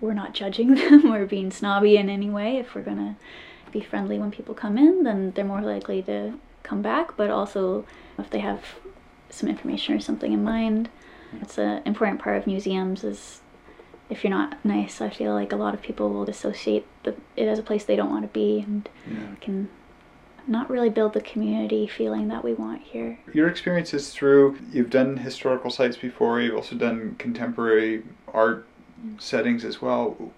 we're 0.00 0.14
not 0.14 0.34
judging 0.34 0.74
them 0.74 1.12
or 1.12 1.26
being 1.26 1.50
snobby 1.50 1.96
in 1.96 2.08
any 2.08 2.30
way. 2.30 2.58
If 2.58 2.74
we're 2.74 2.82
gonna 2.82 3.16
be 3.72 3.80
friendly 3.80 4.18
when 4.18 4.30
people 4.30 4.54
come 4.54 4.78
in, 4.78 5.02
then 5.02 5.32
they're 5.32 5.44
more 5.44 5.62
likely 5.62 6.02
to 6.02 6.38
come 6.62 6.82
back. 6.82 7.16
But 7.16 7.30
also, 7.30 7.84
if 8.18 8.30
they 8.30 8.40
have 8.40 8.62
some 9.30 9.48
information 9.48 9.94
or 9.94 10.00
something 10.00 10.32
in 10.32 10.44
mind, 10.44 10.88
it's 11.40 11.58
an 11.58 11.82
important 11.84 12.20
part 12.20 12.36
of 12.36 12.46
museums. 12.46 13.04
Is 13.04 13.40
if 14.08 14.22
you're 14.22 14.30
not 14.30 14.64
nice, 14.64 15.00
I 15.00 15.10
feel 15.10 15.32
like 15.32 15.52
a 15.52 15.56
lot 15.56 15.74
of 15.74 15.82
people 15.82 16.10
will 16.10 16.28
associate 16.28 16.86
the, 17.02 17.14
it 17.36 17.46
as 17.46 17.58
a 17.58 17.62
place 17.62 17.84
they 17.84 17.96
don't 17.96 18.10
want 18.10 18.22
to 18.22 18.28
be, 18.28 18.60
and 18.60 18.88
yeah. 19.10 19.34
can 19.40 19.68
not 20.46 20.70
really 20.70 20.90
build 20.90 21.12
the 21.12 21.20
community 21.20 21.86
feeling 21.86 22.28
that 22.28 22.44
we 22.44 22.54
want 22.54 22.82
here. 22.82 23.18
Your 23.32 23.48
experiences 23.48 24.10
through 24.10 24.58
you've 24.72 24.90
done 24.90 25.16
historical 25.18 25.70
sites 25.70 25.96
before, 25.96 26.40
you've 26.40 26.54
also 26.54 26.76
done 26.76 27.16
contemporary 27.18 28.04
art 28.32 28.66
settings 29.18 29.64
as 29.64 29.82
well. 29.82 30.32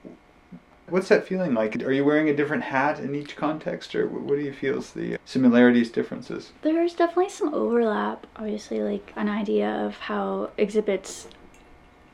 What's 0.90 1.08
that 1.08 1.26
feeling 1.26 1.54
like? 1.54 1.82
Are 1.82 1.92
you 1.92 2.04
wearing 2.04 2.28
a 2.28 2.36
different 2.36 2.62
hat 2.62 2.98
in 2.98 3.14
each 3.14 3.36
context, 3.36 3.94
or 3.94 4.08
what 4.08 4.36
do 4.36 4.42
you 4.42 4.52
feel 4.52 4.78
is 4.78 4.92
the 4.92 5.18
similarities, 5.24 5.90
differences? 5.90 6.52
There's 6.62 6.94
definitely 6.94 7.28
some 7.28 7.52
overlap. 7.52 8.26
Obviously, 8.36 8.80
like 8.80 9.12
an 9.16 9.28
idea 9.28 9.68
of 9.68 9.96
how 9.98 10.50
exhibits 10.56 11.28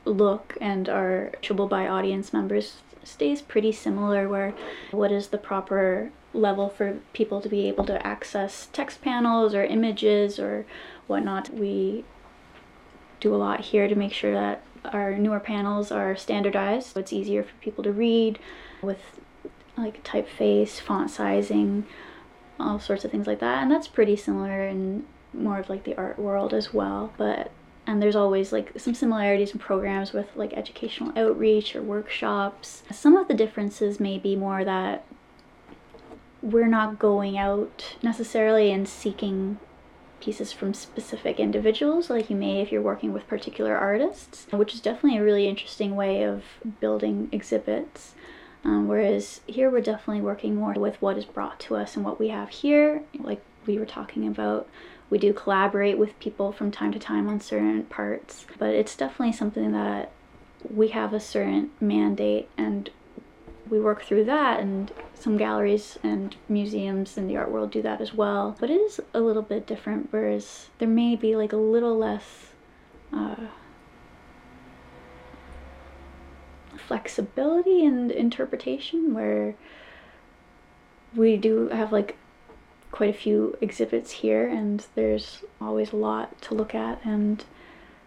look 0.03 0.57
and 0.61 0.87
are 0.89 1.31
watchable 1.41 1.69
by 1.69 1.87
audience 1.87 2.33
members 2.33 2.77
stays 3.03 3.41
pretty 3.41 3.71
similar. 3.71 4.27
Where 4.27 4.53
what 4.91 5.11
is 5.11 5.29
the 5.29 5.37
proper 5.37 6.11
level 6.33 6.69
for 6.69 6.99
people 7.13 7.39
to 7.41 7.49
be 7.49 7.67
able 7.67 7.85
to 7.85 8.05
access 8.05 8.67
text 8.73 9.01
panels 9.01 9.55
or 9.55 9.63
images 9.63 10.37
or 10.39 10.65
whatnot? 11.07 11.53
We 11.53 12.03
do 13.19 13.33
a 13.33 13.37
lot 13.37 13.61
here 13.61 13.87
to 13.87 13.95
make 13.95 14.11
sure 14.11 14.33
that 14.33 14.61
our 14.91 15.17
newer 15.17 15.39
panels 15.39 15.91
are 15.91 16.15
standardized, 16.15 16.93
so 16.93 16.99
it's 16.99 17.13
easier 17.13 17.43
for 17.43 17.53
people 17.61 17.83
to 17.83 17.91
read 17.91 18.37
with 18.85 19.19
like 19.77 20.03
typeface, 20.03 20.79
font 20.79 21.09
sizing, 21.09 21.85
all 22.59 22.79
sorts 22.79 23.03
of 23.03 23.11
things 23.11 23.27
like 23.27 23.39
that. 23.39 23.61
And 23.61 23.71
that's 23.71 23.87
pretty 23.87 24.15
similar 24.15 24.67
in 24.67 25.05
more 25.33 25.59
of 25.59 25.69
like 25.69 25.83
the 25.83 25.97
art 25.97 26.17
world 26.17 26.53
as 26.53 26.73
well. 26.73 27.13
But 27.17 27.51
and 27.87 28.01
there's 28.01 28.15
always 28.15 28.51
like 28.51 28.79
some 28.79 28.95
similarities 28.95 29.51
in 29.51 29.59
programs 29.59 30.11
with 30.11 30.27
like 30.35 30.53
educational 30.53 31.17
outreach 31.17 31.75
or 31.75 31.81
workshops. 31.81 32.83
Some 32.91 33.15
of 33.15 33.27
the 33.27 33.33
differences 33.33 33.99
may 33.99 34.17
be 34.17 34.35
more 34.35 34.63
that 34.63 35.05
we're 36.41 36.67
not 36.67 36.99
going 36.99 37.37
out 37.37 37.95
necessarily 38.01 38.71
and 38.71 38.87
seeking 38.87 39.59
pieces 40.19 40.51
from 40.51 40.73
specific 40.73 41.39
individuals, 41.39 42.09
like 42.09 42.29
you 42.29 42.35
may 42.35 42.61
if 42.61 42.71
you're 42.71 42.81
working 42.81 43.13
with 43.13 43.27
particular 43.27 43.77
artists, 43.77 44.47
which 44.51 44.73
is 44.73 44.79
definitely 44.79 45.19
a 45.19 45.23
really 45.23 45.47
interesting 45.47 45.95
way 45.95 46.23
of 46.23 46.43
building 46.79 47.29
exhibits. 47.31 48.14
Um, 48.65 48.87
whereas 48.87 49.41
here 49.45 49.69
we're 49.69 49.81
definitely 49.81 50.23
working 50.23 50.55
more 50.55 50.73
with 50.73 50.99
what 51.01 51.17
is 51.17 51.25
brought 51.25 51.59
to 51.61 51.75
us 51.75 51.95
and 51.95 52.03
what 52.03 52.19
we 52.19 52.29
have 52.29 52.49
here, 52.49 53.03
like 53.19 53.41
we 53.67 53.77
were 53.77 53.85
talking 53.85 54.27
about. 54.27 54.67
We 55.11 55.19
do 55.19 55.33
collaborate 55.33 55.99
with 55.99 56.19
people 56.19 56.51
from 56.51 56.71
time 56.71 56.91
to 56.91 56.99
time 56.99 57.29
on 57.29 57.39
certain 57.39 57.83
parts, 57.83 58.47
but 58.57 58.73
it's 58.73 58.95
definitely 58.95 59.33
something 59.33 59.71
that 59.71 60.11
we 60.73 60.89
have 60.89 61.13
a 61.13 61.19
certain 61.19 61.69
mandate 61.79 62.49
and 62.57 62.89
we 63.69 63.79
work 63.79 64.03
through 64.03 64.25
that 64.25 64.59
and 64.59 64.91
some 65.13 65.37
galleries 65.37 65.97
and 66.03 66.35
museums 66.49 67.17
in 67.17 67.27
the 67.27 67.37
art 67.37 67.51
world 67.51 67.71
do 67.71 67.81
that 67.81 68.01
as 68.01 68.13
well 68.13 68.55
but 68.59 68.69
it 68.69 68.75
is 68.75 68.99
a 69.13 69.19
little 69.19 69.41
bit 69.41 69.65
different 69.65 70.07
whereas 70.11 70.69
there 70.77 70.87
may 70.87 71.15
be 71.15 71.35
like 71.35 71.53
a 71.53 71.57
little 71.57 71.97
less 71.97 72.51
uh, 73.13 73.35
flexibility 76.87 77.85
and 77.85 78.11
interpretation 78.11 79.13
where 79.13 79.55
we 81.15 81.37
do 81.37 81.69
have 81.69 81.91
like 81.91 82.15
quite 82.91 83.09
a 83.09 83.17
few 83.17 83.57
exhibits 83.61 84.11
here 84.11 84.47
and 84.47 84.85
there's 84.95 85.43
always 85.59 85.91
a 85.91 85.97
lot 85.97 86.41
to 86.41 86.53
look 86.53 86.73
at 86.73 87.03
and 87.03 87.43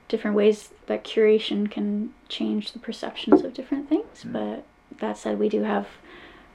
different 0.08 0.36
ways 0.36 0.70
that 0.86 1.04
curation 1.04 1.70
can 1.70 2.12
change 2.28 2.72
the 2.72 2.78
perceptions 2.78 3.42
of 3.42 3.52
different 3.52 3.88
things 3.88 4.24
mm. 4.24 4.32
but 4.32 4.64
that 4.98 5.18
said, 5.18 5.38
we 5.38 5.48
do 5.48 5.62
have 5.62 5.88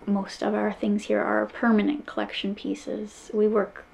most 0.05 0.43
of 0.43 0.53
our 0.53 0.73
things 0.73 1.05
here 1.05 1.21
are 1.21 1.45
permanent 1.45 2.05
collection 2.05 2.55
pieces. 2.55 3.31
We 3.33 3.47
work 3.47 3.85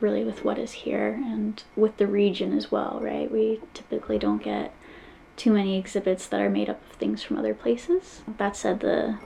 really 0.00 0.24
with 0.24 0.44
what 0.44 0.58
is 0.58 0.72
here 0.72 1.14
and 1.14 1.62
with 1.74 1.96
the 1.96 2.06
region 2.06 2.52
as 2.52 2.70
well, 2.70 2.98
right? 3.00 3.30
We 3.30 3.60
typically 3.72 4.18
don't 4.18 4.42
get 4.42 4.74
too 5.36 5.52
many 5.52 5.78
exhibits 5.78 6.26
that 6.28 6.40
are 6.40 6.50
made 6.50 6.68
up 6.68 6.80
of 6.90 6.96
things 6.96 7.22
from 7.22 7.38
other 7.38 7.54
places. 7.54 8.22
That 8.38 8.56
said, 8.56 8.80
the 8.80 9.18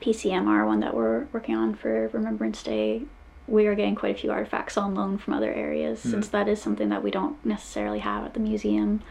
PCMR 0.00 0.66
one 0.66 0.80
that 0.80 0.94
we're 0.94 1.26
working 1.32 1.56
on 1.56 1.74
for 1.74 2.08
Remembrance 2.12 2.62
Day, 2.62 3.02
we 3.46 3.66
are 3.66 3.74
getting 3.74 3.94
quite 3.94 4.16
a 4.16 4.18
few 4.18 4.30
artifacts 4.30 4.76
on 4.76 4.94
loan 4.94 5.18
from 5.18 5.34
other 5.34 5.52
areas 5.52 6.00
mm. 6.00 6.10
since 6.10 6.28
that 6.28 6.48
is 6.48 6.62
something 6.62 6.88
that 6.88 7.02
we 7.02 7.10
don't 7.10 7.44
necessarily 7.44 7.98
have 7.98 8.24
at 8.24 8.34
the 8.34 8.40
museum. 8.40 9.02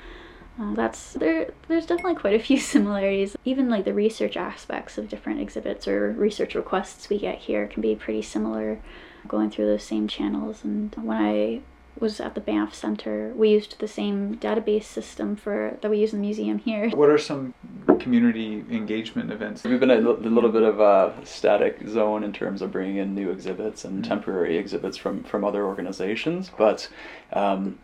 Uh, 0.59 0.73
that's 0.75 1.13
there. 1.13 1.51
There's 1.67 1.85
definitely 1.85 2.15
quite 2.15 2.35
a 2.35 2.43
few 2.43 2.57
similarities. 2.59 3.35
Even 3.43 3.69
like 3.69 3.85
the 3.85 3.93
research 3.93 4.37
aspects 4.37 4.97
of 4.97 5.09
different 5.09 5.41
exhibits 5.41 5.87
or 5.87 6.11
research 6.11 6.55
requests 6.55 7.09
we 7.09 7.19
get 7.19 7.39
here 7.39 7.67
can 7.67 7.81
be 7.81 7.95
pretty 7.95 8.21
similar, 8.21 8.79
going 9.27 9.49
through 9.49 9.65
those 9.65 9.83
same 9.83 10.07
channels. 10.07 10.63
And 10.63 10.93
when 10.95 11.17
I 11.17 11.61
was 11.99 12.19
at 12.19 12.35
the 12.35 12.41
Banff 12.41 12.73
Center, 12.73 13.31
we 13.35 13.49
used 13.49 13.79
the 13.79 13.87
same 13.87 14.37
database 14.37 14.83
system 14.83 15.35
for 15.35 15.77
that 15.81 15.89
we 15.89 15.99
use 15.99 16.13
in 16.13 16.19
the 16.19 16.25
museum 16.25 16.57
here. 16.59 16.89
What 16.89 17.09
are 17.09 17.17
some 17.17 17.53
community 17.99 18.63
engagement 18.69 19.31
events? 19.31 19.63
We've 19.63 19.79
been 19.79 19.91
a, 19.91 19.95
l- 19.95 20.17
a 20.17 20.29
little 20.29 20.51
bit 20.51 20.63
of 20.63 20.79
a 20.79 21.13
static 21.25 21.87
zone 21.87 22.23
in 22.23 22.33
terms 22.33 22.61
of 22.61 22.71
bringing 22.71 22.97
in 22.97 23.15
new 23.15 23.29
exhibits 23.29 23.85
and 23.85 24.03
temporary 24.03 24.57
exhibits 24.57 24.97
from, 24.97 25.23
from 25.23 25.43
other 25.45 25.65
organizations, 25.65 26.51
but 26.57 26.89
um, 27.31 27.79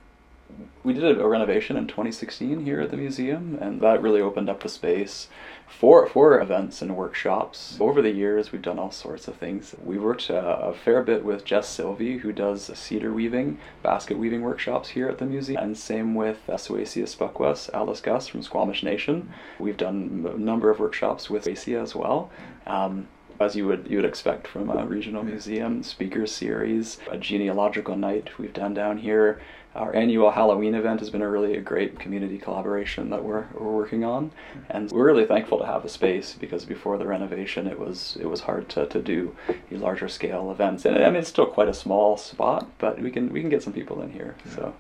we 0.83 0.93
did 0.93 1.19
a 1.19 1.27
renovation 1.27 1.75
in 1.75 1.88
2016 1.88 2.63
here 2.65 2.81
at 2.81 2.89
the 2.89 2.97
museum, 2.97 3.57
and 3.62 3.81
that 3.81 4.01
really 4.01 4.21
opened 4.21 4.49
up 4.49 4.63
the 4.63 4.69
space 4.69 5.27
for 5.67 6.07
for 6.07 6.39
events 6.39 6.81
and 6.81 6.95
workshops. 6.95 7.77
Over 7.79 8.01
the 8.01 8.12
years, 8.12 8.51
we've 8.51 8.62
done 8.62 8.79
all 8.79 8.91
sorts 8.91 9.27
of 9.27 9.35
things. 9.35 9.75
We 9.83 9.97
worked 9.97 10.31
uh, 10.31 10.59
a 10.62 10.73
fair 10.73 11.03
bit 11.03 11.23
with 11.23 11.45
Jess 11.45 11.67
Sylvie, 11.69 12.19
who 12.19 12.31
does 12.31 12.71
cedar 12.77 13.13
weaving, 13.13 13.59
basket 13.83 14.17
weaving 14.17 14.41
workshops 14.41 14.89
here 14.89 15.09
at 15.09 15.17
the 15.17 15.25
museum, 15.25 15.62
and 15.62 15.77
same 15.77 16.15
with 16.15 16.39
Suacia 16.47 17.03
Spukwas, 17.03 17.69
Alice 17.73 18.01
Gus 18.01 18.27
from 18.27 18.41
Squamish 18.41 18.81
Nation. 18.81 19.31
We've 19.59 19.77
done 19.77 20.27
a 20.33 20.38
number 20.38 20.69
of 20.69 20.79
workshops 20.79 21.29
with 21.29 21.45
Suacia 21.45 21.81
as 21.81 21.93
well. 21.93 22.31
Um, 22.65 23.07
as 23.39 23.55
you 23.55 23.65
would 23.65 23.88
you 23.89 23.97
would 23.97 24.05
expect 24.05 24.47
from 24.47 24.69
a 24.69 24.85
regional 24.85 25.23
museum, 25.23 25.81
speaker 25.81 26.25
series, 26.27 26.99
a 27.09 27.17
genealogical 27.17 27.95
night 27.95 28.38
we've 28.38 28.53
done 28.53 28.73
down 28.73 28.97
here. 28.97 29.39
Our 29.75 29.95
annual 29.95 30.32
Halloween 30.32 30.73
event 30.73 30.99
has 30.99 31.12
been 31.12 31.21
a 31.21 31.29
really 31.29 31.55
a 31.55 31.62
great 31.62 31.99
community 31.99 32.39
collaboration 32.39 33.12
that 33.12 33.23
we're, 33.23 33.45
we're 33.53 33.71
working 33.71 34.03
on, 34.03 34.32
and 34.69 34.91
we're 34.91 35.05
really 35.05 35.25
thankful 35.25 35.60
to 35.60 35.65
have 35.65 35.84
the 35.84 35.89
space 35.89 36.36
because 36.39 36.65
before 36.65 36.97
the 36.97 37.05
renovation, 37.05 37.67
it 37.67 37.79
was 37.79 38.17
it 38.19 38.25
was 38.25 38.41
hard 38.41 38.67
to, 38.69 38.88
to 38.88 39.01
do 39.01 39.36
larger 39.71 40.08
scale 40.08 40.51
events. 40.51 40.86
And 40.86 40.97
I 40.97 41.05
mean, 41.10 41.17
it's 41.17 41.29
still 41.29 41.45
quite 41.45 41.69
a 41.69 41.73
small 41.73 42.17
spot, 42.17 42.67
but 42.79 42.99
we 42.99 43.12
can 43.12 43.29
we 43.32 43.41
can 43.41 43.49
get 43.49 43.63
some 43.63 43.73
people 43.73 44.01
in 44.01 44.12
here. 44.12 44.36
So, 44.55 44.73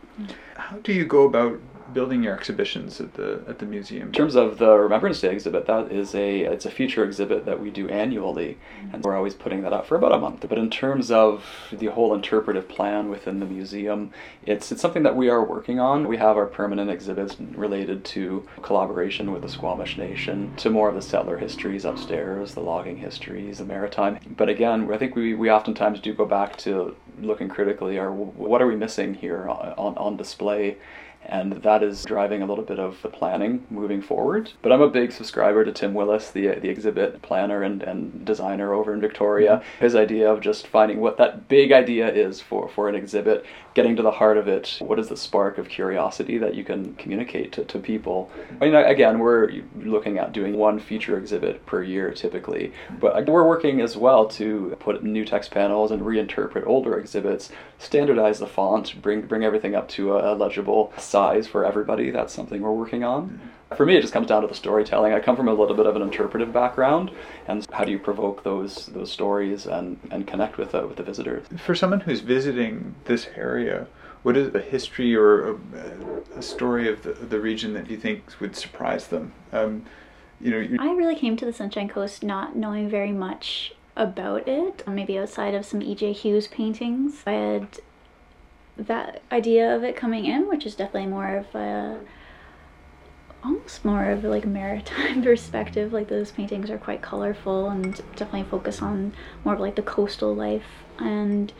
How 0.55 0.77
do 0.77 0.91
you 0.91 1.05
go 1.05 1.23
about 1.25 1.59
building 1.93 2.23
your 2.23 2.35
exhibitions 2.35 2.99
at 2.99 3.13
the 3.13 3.41
at 3.47 3.59
the 3.59 3.65
museum? 3.65 4.07
in 4.07 4.13
terms 4.13 4.35
of 4.35 4.57
the 4.57 4.77
Remembrance 4.77 5.19
Day 5.21 5.31
exhibit, 5.31 5.65
that 5.67 5.91
is 5.91 6.15
a 6.15 6.41
it's 6.41 6.65
a 6.65 6.71
feature 6.71 7.03
exhibit 7.03 7.45
that 7.45 7.59
we 7.59 7.69
do 7.69 7.87
annually, 7.89 8.57
mm-hmm. 8.81 8.95
and 8.95 9.03
we're 9.03 9.15
always 9.15 9.33
putting 9.33 9.61
that 9.61 9.73
up 9.73 9.85
for 9.85 9.95
about 9.95 10.13
a 10.13 10.17
month. 10.17 10.45
But 10.47 10.57
in 10.57 10.69
terms 10.69 11.11
of 11.11 11.45
the 11.71 11.87
whole 11.87 12.13
interpretive 12.13 12.67
plan 12.67 13.09
within 13.09 13.39
the 13.39 13.45
museum, 13.45 14.11
it's 14.45 14.71
it's 14.71 14.81
something 14.81 15.03
that 15.03 15.15
we 15.15 15.29
are 15.29 15.43
working 15.43 15.79
on. 15.79 16.07
We 16.07 16.17
have 16.17 16.37
our 16.37 16.45
permanent 16.47 16.89
exhibits 16.89 17.35
related 17.39 18.05
to 18.05 18.47
collaboration 18.61 19.31
with 19.31 19.41
the 19.41 19.49
Squamish 19.49 19.97
Nation, 19.97 20.55
to 20.57 20.69
more 20.69 20.89
of 20.89 20.95
the 20.95 21.01
settler 21.01 21.37
histories 21.37 21.85
upstairs, 21.85 22.53
the 22.53 22.61
logging 22.61 22.97
histories, 22.97 23.59
the 23.59 23.65
maritime. 23.65 24.19
But 24.37 24.49
again, 24.49 24.91
I 24.91 24.97
think 24.97 25.15
we, 25.15 25.33
we 25.33 25.51
oftentimes 25.51 25.99
do 25.99 26.13
go 26.13 26.25
back 26.25 26.57
to 26.57 26.95
looking 27.21 27.49
critically, 27.49 27.97
or 27.97 28.11
what 28.11 28.61
are 28.61 28.67
we 28.67 28.75
missing 28.75 29.13
here 29.13 29.49
uh, 29.49 29.73
on, 29.77 29.97
on 29.97 30.17
display? 30.17 30.77
And 31.25 31.53
that 31.63 31.83
is 31.83 32.03
driving 32.03 32.41
a 32.41 32.45
little 32.45 32.63
bit 32.63 32.79
of 32.79 33.01
the 33.01 33.09
planning 33.09 33.65
moving 33.69 34.01
forward. 34.01 34.51
But 34.61 34.71
I'm 34.71 34.81
a 34.81 34.89
big 34.89 35.11
subscriber 35.11 35.63
to 35.63 35.71
Tim 35.71 35.93
Willis, 35.93 36.31
the 36.31 36.47
the 36.59 36.69
exhibit 36.69 37.21
planner 37.21 37.61
and, 37.63 37.83
and 37.83 38.25
designer 38.25 38.73
over 38.73 38.93
in 38.93 39.01
Victoria. 39.01 39.57
Mm-hmm. 39.57 39.83
His 39.83 39.95
idea 39.95 40.31
of 40.31 40.41
just 40.41 40.67
finding 40.67 40.99
what 40.99 41.17
that 41.17 41.47
big 41.47 41.71
idea 41.71 42.11
is 42.11 42.41
for, 42.41 42.69
for 42.69 42.89
an 42.89 42.95
exhibit, 42.95 43.45
getting 43.73 43.95
to 43.95 44.01
the 44.01 44.11
heart 44.11 44.37
of 44.37 44.47
it. 44.47 44.77
What 44.79 44.99
is 44.99 45.09
the 45.09 45.17
spark 45.17 45.57
of 45.57 45.69
curiosity 45.69 46.37
that 46.37 46.55
you 46.55 46.63
can 46.63 46.95
communicate 46.95 47.51
to, 47.53 47.65
to 47.65 47.79
people? 47.79 48.31
I 48.59 48.65
mean, 48.65 48.75
again, 48.75 49.19
we're 49.19 49.51
looking 49.77 50.17
at 50.17 50.33
doing 50.33 50.57
one 50.57 50.79
feature 50.79 51.17
exhibit 51.17 51.65
per 51.65 51.83
year 51.83 52.11
typically, 52.11 52.73
but 52.99 53.27
we're 53.27 53.47
working 53.47 53.81
as 53.81 53.95
well 53.95 54.27
to 54.29 54.75
put 54.79 55.03
new 55.03 55.25
text 55.25 55.51
panels 55.51 55.91
and 55.91 56.01
reinterpret 56.01 56.65
older 56.65 56.97
exhibits, 56.97 57.51
standardize 57.77 58.39
the 58.39 58.47
font, 58.47 59.01
bring 59.01 59.21
bring 59.21 59.43
everything 59.43 59.75
up 59.75 59.87
to 59.89 60.13
a, 60.13 60.33
a 60.33 60.35
legible 60.35 60.91
size 61.09 61.47
for 61.47 61.65
everybody. 61.65 62.11
That's 62.11 62.33
something 62.33 62.61
we're 62.61 62.71
working 62.71 63.03
on. 63.03 63.39
For 63.75 63.85
me, 63.85 63.95
it 63.95 64.01
just 64.01 64.13
comes 64.13 64.27
down 64.27 64.41
to 64.41 64.47
the 64.47 64.55
storytelling. 64.55 65.13
I 65.13 65.19
come 65.19 65.35
from 65.35 65.47
a 65.47 65.53
little 65.53 65.75
bit 65.75 65.85
of 65.85 65.95
an 65.95 66.01
interpretive 66.01 66.51
background, 66.51 67.11
and 67.47 67.65
how 67.71 67.83
do 67.83 67.91
you 67.91 67.99
provoke 67.99 68.43
those 68.43 68.87
those 68.87 69.11
stories 69.11 69.67
and, 69.67 69.99
and 70.11 70.25
connect 70.25 70.57
with 70.57 70.73
uh, 70.73 70.85
with 70.87 70.97
the 70.97 71.03
visitors? 71.03 71.45
For 71.57 71.75
someone 71.75 71.99
who's 71.99 72.21
visiting 72.21 72.95
this 73.05 73.27
area, 73.35 73.87
what 74.23 74.37
is 74.37 74.53
a 74.55 74.61
history 74.61 75.15
or 75.15 75.51
a, 75.51 75.57
a 76.37 76.41
story 76.41 76.89
of 76.89 77.03
the, 77.03 77.13
the 77.13 77.39
region 77.39 77.73
that 77.73 77.89
you 77.89 77.97
think 77.97 78.23
would 78.39 78.55
surprise 78.55 79.07
them? 79.07 79.33
Um, 79.51 79.85
you 80.41 80.51
know, 80.51 80.81
I 80.81 80.93
really 80.93 81.15
came 81.15 81.35
to 81.37 81.45
the 81.45 81.53
Sunshine 81.53 81.89
Coast 81.89 82.23
not 82.23 82.55
knowing 82.55 82.89
very 82.89 83.11
much 83.11 83.73
about 83.95 84.47
it. 84.47 84.87
Maybe 84.87 85.19
outside 85.19 85.53
of 85.53 85.65
some 85.65 85.81
E.J. 85.81 86.13
Hughes 86.13 86.47
paintings, 86.47 87.23
I 87.27 87.33
had 87.33 87.67
that 88.87 89.21
idea 89.31 89.75
of 89.75 89.83
it 89.83 89.95
coming 89.95 90.25
in, 90.25 90.47
which 90.47 90.65
is 90.65 90.75
definitely 90.75 91.09
more 91.09 91.37
of 91.37 91.55
a 91.55 91.99
almost 93.43 93.85
more 93.85 94.09
of 94.09 94.23
like 94.23 94.45
maritime 94.45 95.21
perspective. 95.23 95.93
Like 95.93 96.07
those 96.07 96.31
paintings 96.31 96.69
are 96.69 96.77
quite 96.77 97.01
colorful 97.01 97.69
and 97.69 97.95
definitely 98.15 98.43
focus 98.43 98.81
on 98.81 99.13
more 99.43 99.53
of 99.53 99.59
like 99.59 99.75
the 99.75 99.81
coastal 99.81 100.35
life. 100.35 100.83
And 100.97 101.53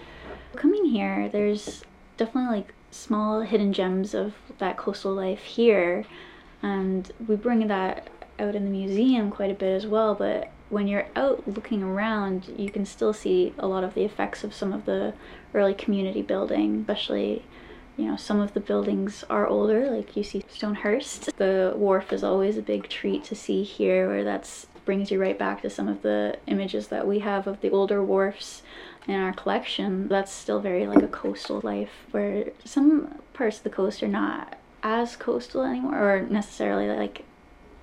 coming 0.55 0.85
here, 0.85 1.29
there's 1.29 1.83
definitely 2.17 2.57
like 2.57 2.73
small 2.91 3.41
hidden 3.41 3.71
gems 3.73 4.13
of 4.13 4.33
that 4.57 4.77
coastal 4.77 5.13
life 5.13 5.41
here, 5.41 6.05
and 6.61 7.11
we 7.27 7.35
bring 7.35 7.67
that 7.67 8.09
out 8.39 8.55
in 8.55 8.65
the 8.65 8.71
museum 8.71 9.29
quite 9.31 9.51
a 9.51 9.53
bit 9.53 9.75
as 9.75 9.85
well. 9.87 10.15
But 10.15 10.51
when 10.69 10.87
you're 10.87 11.07
out 11.15 11.47
looking 11.47 11.83
around, 11.83 12.53
you 12.57 12.69
can 12.69 12.85
still 12.85 13.13
see 13.13 13.53
a 13.57 13.67
lot 13.67 13.83
of 13.83 13.93
the 13.93 14.03
effects 14.03 14.43
of 14.43 14.53
some 14.53 14.71
of 14.71 14.85
the 14.85 15.13
early 15.53 15.73
community 15.73 16.21
building, 16.21 16.81
especially 16.81 17.43
you 17.99 18.05
know, 18.05 18.15
some 18.15 18.39
of 18.39 18.53
the 18.53 18.61
buildings 18.61 19.25
are 19.29 19.45
older, 19.45 19.91
like 19.91 20.15
you 20.15 20.23
see 20.23 20.41
Stonehurst. 20.49 21.35
The 21.35 21.73
wharf 21.75 22.13
is 22.13 22.23
always 22.23 22.55
a 22.55 22.61
big 22.61 22.87
treat 22.87 23.25
to 23.25 23.35
see 23.35 23.61
here, 23.63 24.07
where 24.07 24.23
that 24.23 24.65
brings 24.85 25.11
you 25.11 25.19
right 25.19 25.37
back 25.37 25.61
to 25.63 25.69
some 25.69 25.89
of 25.89 26.01
the 26.01 26.37
images 26.47 26.87
that 26.87 27.05
we 27.05 27.19
have 27.19 27.45
of 27.45 27.59
the 27.59 27.69
older 27.69 28.01
wharfs 28.01 28.63
in 29.05 29.15
our 29.15 29.33
collection. 29.33 30.07
That's 30.07 30.31
still 30.31 30.61
very 30.61 30.87
like 30.87 31.03
a 31.03 31.09
coastal 31.09 31.59
life, 31.61 31.91
where 32.11 32.51
some 32.63 33.19
parts 33.33 33.57
of 33.57 33.63
the 33.63 33.69
coast 33.69 34.01
are 34.01 34.07
not 34.07 34.57
as 34.81 35.17
coastal 35.17 35.63
anymore, 35.63 35.95
or 35.95 36.21
necessarily 36.21 36.87
like 36.87 37.25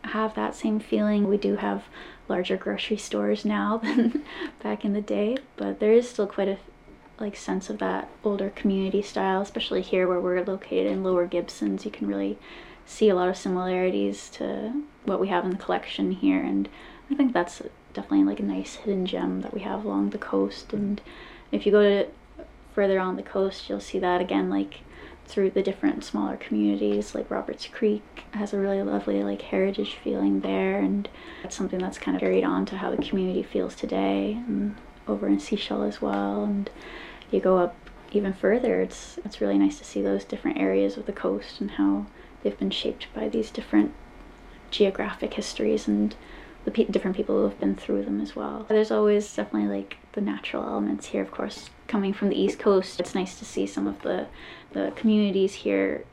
have 0.04 0.34
that 0.34 0.54
same 0.54 0.80
feeling. 0.80 1.28
We 1.28 1.36
do 1.36 1.56
have 1.56 1.84
larger 2.28 2.56
grocery 2.56 2.96
stores 2.96 3.44
now 3.44 3.76
than 3.82 4.24
back 4.62 4.84
in 4.84 4.92
the 4.92 5.00
day, 5.00 5.38
but 5.56 5.80
there 5.80 5.92
is 5.92 6.08
still 6.08 6.26
quite 6.26 6.48
a 6.48 6.58
like 7.18 7.36
sense 7.36 7.70
of 7.70 7.78
that 7.78 8.08
older 8.24 8.50
community 8.50 9.00
style, 9.00 9.40
especially 9.40 9.80
here 9.80 10.06
where 10.06 10.20
we're 10.20 10.44
located 10.44 10.86
in 10.86 11.02
Lower 11.02 11.26
Gibsons. 11.26 11.84
You 11.84 11.90
can 11.90 12.06
really 12.06 12.38
see 12.84 13.08
a 13.08 13.14
lot 13.14 13.28
of 13.28 13.36
similarities 13.36 14.28
to 14.30 14.82
what 15.04 15.20
we 15.20 15.28
have 15.28 15.44
in 15.44 15.50
the 15.50 15.56
collection 15.56 16.12
here, 16.12 16.42
and 16.42 16.68
I 17.10 17.14
think 17.14 17.32
that's 17.32 17.62
definitely 17.94 18.24
like 18.24 18.40
a 18.40 18.44
nice 18.44 18.74
hidden 18.74 19.06
gem 19.06 19.40
that 19.40 19.54
we 19.54 19.60
have 19.60 19.84
along 19.84 20.10
the 20.10 20.18
coast. 20.18 20.72
And 20.72 21.00
if 21.50 21.64
you 21.64 21.72
go 21.72 21.82
to 21.82 22.08
further 22.74 23.00
on 23.00 23.16
the 23.16 23.22
coast, 23.22 23.68
you'll 23.68 23.80
see 23.80 23.98
that 23.98 24.20
again, 24.20 24.50
like 24.50 24.80
through 25.26 25.50
the 25.50 25.62
different 25.62 26.04
smaller 26.04 26.36
communities 26.36 27.14
like 27.14 27.30
Roberts 27.30 27.66
Creek 27.66 28.02
has 28.32 28.52
a 28.52 28.58
really 28.58 28.82
lovely 28.82 29.22
like 29.22 29.42
heritage 29.42 29.96
feeling 30.02 30.40
there 30.40 30.78
and 30.78 31.08
it's 31.42 31.56
something 31.56 31.80
that's 31.80 31.98
kind 31.98 32.16
of 32.16 32.20
carried 32.20 32.44
on 32.44 32.64
to 32.66 32.76
how 32.78 32.90
the 32.90 33.02
community 33.02 33.42
feels 33.42 33.74
today 33.74 34.32
and 34.46 34.76
over 35.08 35.26
in 35.26 35.38
Sechelt 35.38 35.88
as 35.88 36.00
well 36.00 36.44
and 36.44 36.70
you 37.30 37.40
go 37.40 37.58
up 37.58 37.74
even 38.12 38.32
further, 38.32 38.80
it's 38.80 39.18
it's 39.24 39.40
really 39.40 39.58
nice 39.58 39.78
to 39.78 39.84
see 39.84 40.00
those 40.02 40.24
different 40.24 40.58
areas 40.58 40.96
of 40.96 41.06
the 41.06 41.12
coast 41.12 41.60
and 41.60 41.72
how 41.72 42.06
they've 42.42 42.58
been 42.58 42.70
shaped 42.70 43.12
by 43.14 43.28
these 43.28 43.50
different 43.50 43.92
geographic 44.70 45.34
histories 45.34 45.88
and 45.88 46.14
the 46.66 46.72
pe- 46.72 46.84
different 46.84 47.16
people 47.16 47.36
who 47.36 47.44
have 47.44 47.58
been 47.58 47.76
through 47.76 48.04
them 48.04 48.20
as 48.20 48.36
well. 48.36 48.66
There's 48.68 48.90
always 48.90 49.34
definitely 49.34 49.74
like 49.74 49.96
the 50.12 50.20
natural 50.20 50.64
elements 50.64 51.06
here, 51.06 51.22
of 51.22 51.30
course, 51.30 51.70
coming 51.86 52.12
from 52.12 52.28
the 52.28 52.38
East 52.38 52.58
Coast. 52.58 53.00
It's 53.00 53.14
nice 53.14 53.38
to 53.38 53.46
see 53.46 53.66
some 53.66 53.86
of 53.86 54.02
the 54.02 54.26
the 54.72 54.92
communities 54.96 55.54
here 55.54 56.04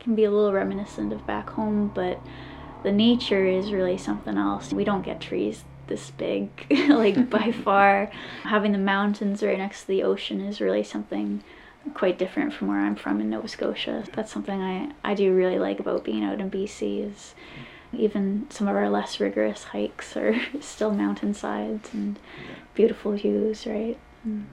can 0.00 0.14
be 0.16 0.24
a 0.24 0.30
little 0.30 0.52
reminiscent 0.52 1.12
of 1.12 1.26
back 1.26 1.50
home, 1.50 1.92
but 1.94 2.18
the 2.82 2.90
nature 2.90 3.46
is 3.46 3.72
really 3.72 3.98
something 3.98 4.36
else. 4.38 4.72
We 4.72 4.84
don't 4.84 5.02
get 5.02 5.20
trees 5.20 5.64
this 5.86 6.10
big, 6.12 6.48
like 6.88 7.28
by 7.30 7.52
far. 7.52 8.10
Having 8.44 8.72
the 8.72 8.78
mountains 8.78 9.42
right 9.42 9.58
next 9.58 9.82
to 9.82 9.88
the 9.88 10.02
ocean 10.02 10.40
is 10.40 10.62
really 10.62 10.82
something 10.82 11.44
quite 11.92 12.18
different 12.18 12.54
from 12.54 12.68
where 12.68 12.80
I'm 12.80 12.96
from 12.96 13.20
in 13.20 13.28
Nova 13.28 13.48
Scotia. 13.48 14.04
That's 14.14 14.32
something 14.32 14.62
I, 14.62 14.92
I 15.04 15.14
do 15.14 15.34
really 15.34 15.58
like 15.58 15.78
about 15.78 16.04
being 16.04 16.24
out 16.24 16.40
in 16.40 16.50
BC 16.50 17.10
is 17.10 17.34
even 17.92 18.46
some 18.50 18.68
of 18.68 18.76
our 18.76 18.88
less 18.88 19.20
rigorous 19.20 19.64
hikes 19.64 20.16
are 20.16 20.34
still 20.60 20.92
mountainsides 20.92 21.92
and 21.92 22.18
beautiful 22.74 23.12
views, 23.12 23.66
right? 23.66 23.98
And 24.24 24.46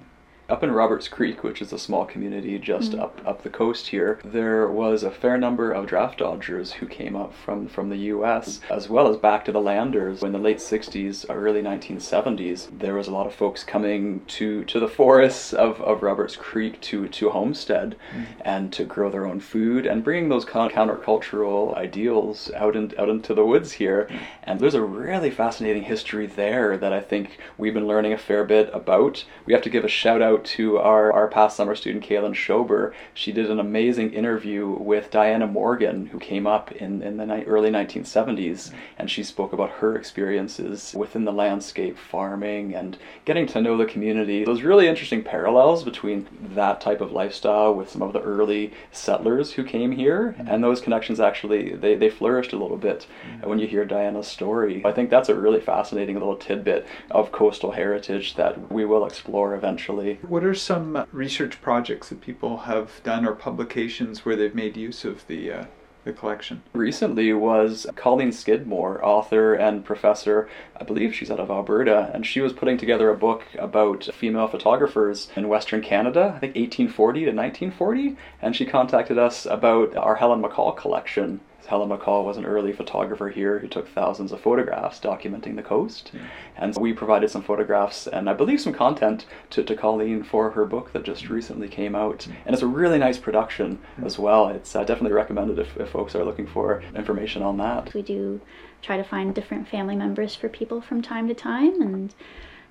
Up 0.50 0.64
in 0.64 0.72
Roberts 0.72 1.10
Creek, 1.10 1.44
which 1.44 1.62
is 1.62 1.74
a 1.74 1.78
small 1.78 2.06
community 2.06 2.58
just 2.58 2.94
Mm. 2.94 3.02
up 3.02 3.22
up 3.26 3.44
the 3.44 3.50
coast 3.50 3.88
here, 3.88 4.20
there 4.24 4.66
was 4.68 5.04
a 5.04 5.12
fair 5.12 5.38
number 5.38 5.74
of 5.74 5.88
draft 5.88 6.20
dodgers 6.20 6.72
who 6.74 6.86
came 6.86 7.18
up 7.18 7.34
from 7.34 7.68
from 7.68 7.90
the 7.90 7.98
U.S. 8.16 8.62
as 8.70 8.88
well 8.90 9.10
as 9.10 9.18
back 9.18 9.44
to 9.44 9.52
the 9.52 9.60
landers 9.60 10.24
in 10.24 10.32
the 10.32 10.40
late 10.40 10.60
'60s, 10.60 11.30
uh, 11.30 11.34
early 11.34 11.62
1970s. 11.62 12.70
There 12.80 12.94
was 12.94 13.10
a 13.10 13.12
lot 13.12 13.28
of 13.28 13.34
folks 13.34 13.66
coming 13.66 14.22
to 14.28 14.64
to 14.64 14.80
the 14.80 14.88
forests 14.88 15.52
of, 15.52 15.82
of 15.82 16.02
Roberts 16.02 16.38
Creek 16.38 16.80
to 16.82 17.10
to 17.10 17.30
homestead 17.32 17.98
mm. 18.16 18.26
and 18.40 18.72
to 18.72 18.86
grow 18.86 19.10
their 19.10 19.26
own 19.26 19.42
food 19.42 19.86
and 19.86 20.02
bringing 20.02 20.30
those 20.30 20.46
con- 20.46 20.70
countercultural 20.70 21.76
ideals 21.76 22.50
out 22.56 22.76
in, 22.78 22.94
out 22.98 23.10
into 23.10 23.34
the 23.34 23.46
woods 23.46 23.74
here. 23.74 24.08
Mm. 24.10 24.20
And 24.44 24.60
there's 24.62 24.76
a 24.76 24.82
really 24.82 25.30
fascinating 25.30 25.84
history 25.84 26.26
there 26.26 26.78
that 26.78 26.94
I 26.94 27.02
think 27.02 27.38
we've 27.58 27.74
been 27.74 27.88
learning 27.88 28.14
a 28.14 28.18
fair 28.18 28.46
bit 28.46 28.70
about. 28.74 29.26
We 29.46 29.52
have 29.52 29.64
to 29.64 29.70
give 29.70 29.84
a 29.84 29.90
shout 29.90 30.22
out 30.22 30.37
to 30.45 30.78
our, 30.78 31.12
our 31.12 31.28
past 31.28 31.58
summer 31.58 31.76
student, 31.76 32.04
Kaylin 32.04 32.36
Schober. 32.36 32.93
She 33.13 33.32
did 33.32 33.50
an 33.50 33.60
amazing 33.60 34.13
interview 34.13 34.67
with 34.67 35.12
Diana 35.12 35.47
Morgan, 35.47 36.08
who 36.08 36.19
came 36.19 36.47
up 36.47 36.71
in, 36.71 37.02
in 37.02 37.17
the 37.17 37.26
ni- 37.26 37.43
early 37.43 37.69
1970s, 37.69 38.71
and 38.97 39.10
she 39.10 39.23
spoke 39.23 39.54
about 39.54 39.69
her 39.69 39.95
experiences 39.95 40.93
within 40.95 41.26
the 41.26 41.32
landscape 41.32 41.97
farming 41.97 42.76
and 42.76 42.97
getting 43.26 43.47
to 43.47 43.62
know 43.62 43.78
the 43.78 43.86
community. 43.86 44.45
Those 44.45 44.62
really 44.62 44.88
interesting 44.88 45.23
parallels 45.23 45.84
between 45.84 46.28
that 46.56 46.82
type 46.82 47.02
of 47.02 47.12
lifestyle 47.12 47.73
with 47.73 47.89
some 47.89 48.02
of 48.02 48.13
the 48.13 48.21
early 48.21 48.73
settlers 48.91 49.54
who 49.54 49.63
came 49.63 49.91
here, 49.91 50.36
mm-hmm. 50.38 50.47
and 50.47 50.63
those 50.63 50.82
connections 50.82 51.19
actually 51.19 51.76
they, 51.76 51.95
they 51.95 52.10
flourished 52.10 52.54
a 52.54 52.58
little 52.58 52.78
bit 52.78 53.08
mm-hmm. 53.26 53.50
when 53.50 53.60
you 53.60 53.67
hear 53.67 53.86
Diana's 53.86 54.28
story. 54.28 54.84
I 54.86 54.91
think 54.91 55.10
that's 55.10 55.30
a 55.30 55.36
really 55.36 55.62
fascinating 55.62 56.15
little 56.15 56.36
tidbit 56.36 56.88
of 57.12 57.32
coastal 57.32 57.71
heritage 57.71 58.36
that 58.36 58.71
we 58.71 58.86
will 58.86 59.06
explore 59.06 59.56
eventually. 59.56 60.19
What 60.28 60.44
are 60.44 60.54
some 60.54 61.06
research 61.13 61.62
projects 61.62 62.10
that 62.10 62.20
people 62.20 62.58
have 62.60 63.02
done 63.04 63.26
or 63.26 63.34
publications 63.34 64.26
where 64.26 64.36
they've 64.36 64.54
made 64.54 64.76
use 64.76 65.06
of 65.06 65.26
the 65.28 65.52
uh, 65.52 65.66
the 66.04 66.12
collection? 66.12 66.63
recently 66.74 67.32
was 67.32 67.88
Colleen 67.96 68.34
Skidmore, 68.34 69.04
author 69.06 69.54
and 69.54 69.86
professor. 69.86 70.50
I 70.76 70.84
believe 70.84 71.16
she's 71.16 71.32
out 71.32 71.40
of 71.40 71.50
Alberta, 71.50 72.12
and 72.13 72.26
she 72.26 72.42
was 72.42 72.52
putting 72.52 72.78
together 72.78 73.10
a 73.10 73.16
book 73.16 73.44
about 73.58 74.04
female 74.13 74.50
photographers 74.50 75.30
in 75.38 75.48
Western 75.48 75.82
Canada, 75.82 76.34
I 76.36 76.40
think 76.40 76.56
1840 76.56 77.20
to 77.22 77.26
1940, 77.28 78.18
and 78.42 78.54
she 78.54 78.66
contacted 78.66 79.18
us 79.18 79.46
about 79.46 79.96
our 79.96 80.16
Helen 80.16 80.42
McCall 80.42 80.76
collection. 80.76 81.40
Helen 81.67 81.89
McCall 81.89 82.23
was 82.23 82.38
an 82.38 82.45
early 82.45 82.71
photographer 82.71 83.30
here 83.30 83.60
who 83.60 83.67
took 83.67 83.89
thousands 83.89 84.32
of 84.32 84.39
photographs 84.39 84.99
documenting 84.99 85.56
the 85.56 85.62
coast. 85.62 86.10
Hmm. 86.10 86.17
And 86.56 86.75
so 86.75 86.82
we 86.82 86.93
provided 86.93 87.30
some 87.30 87.43
photographs 87.43 88.08
and 88.08 88.30
I 88.30 88.34
believe 88.34 88.62
some 88.62 88.73
content 88.73 89.25
to, 89.51 89.63
to 89.63 89.75
Colleen 89.75 90.23
for 90.23 90.51
her 90.51 90.65
book 90.65 90.93
that 90.93 91.03
just 91.03 91.25
hmm. 91.25 91.34
recently 91.34 91.67
came 91.67 91.95
out. 91.95 92.23
Hmm. 92.23 92.34
And 92.45 92.53
it's 92.53 92.63
a 92.63 92.67
really 92.67 92.97
nice 92.97 93.17
production 93.17 93.80
as 94.03 94.17
well. 94.17 94.47
It's 94.47 94.75
uh, 94.75 94.84
definitely 94.84 95.15
recommended 95.15 95.60
if, 95.60 95.75
if 95.77 95.89
folks 95.89 96.15
are 96.15 96.23
looking 96.23 96.47
for 96.47 96.82
information 96.95 97.43
on 97.43 97.58
that. 97.58 97.93
We 97.93 98.01
do 98.01 98.39
try 98.82 98.97
to 98.97 99.03
find 99.03 99.36
different 99.36 99.67
family 99.67 99.95
members 99.95 100.36
for 100.36 100.49
people 100.49 100.82
from 100.82 101.01
time 101.01 101.27
to 101.27 101.34
time, 101.34 101.82
and 101.82 102.13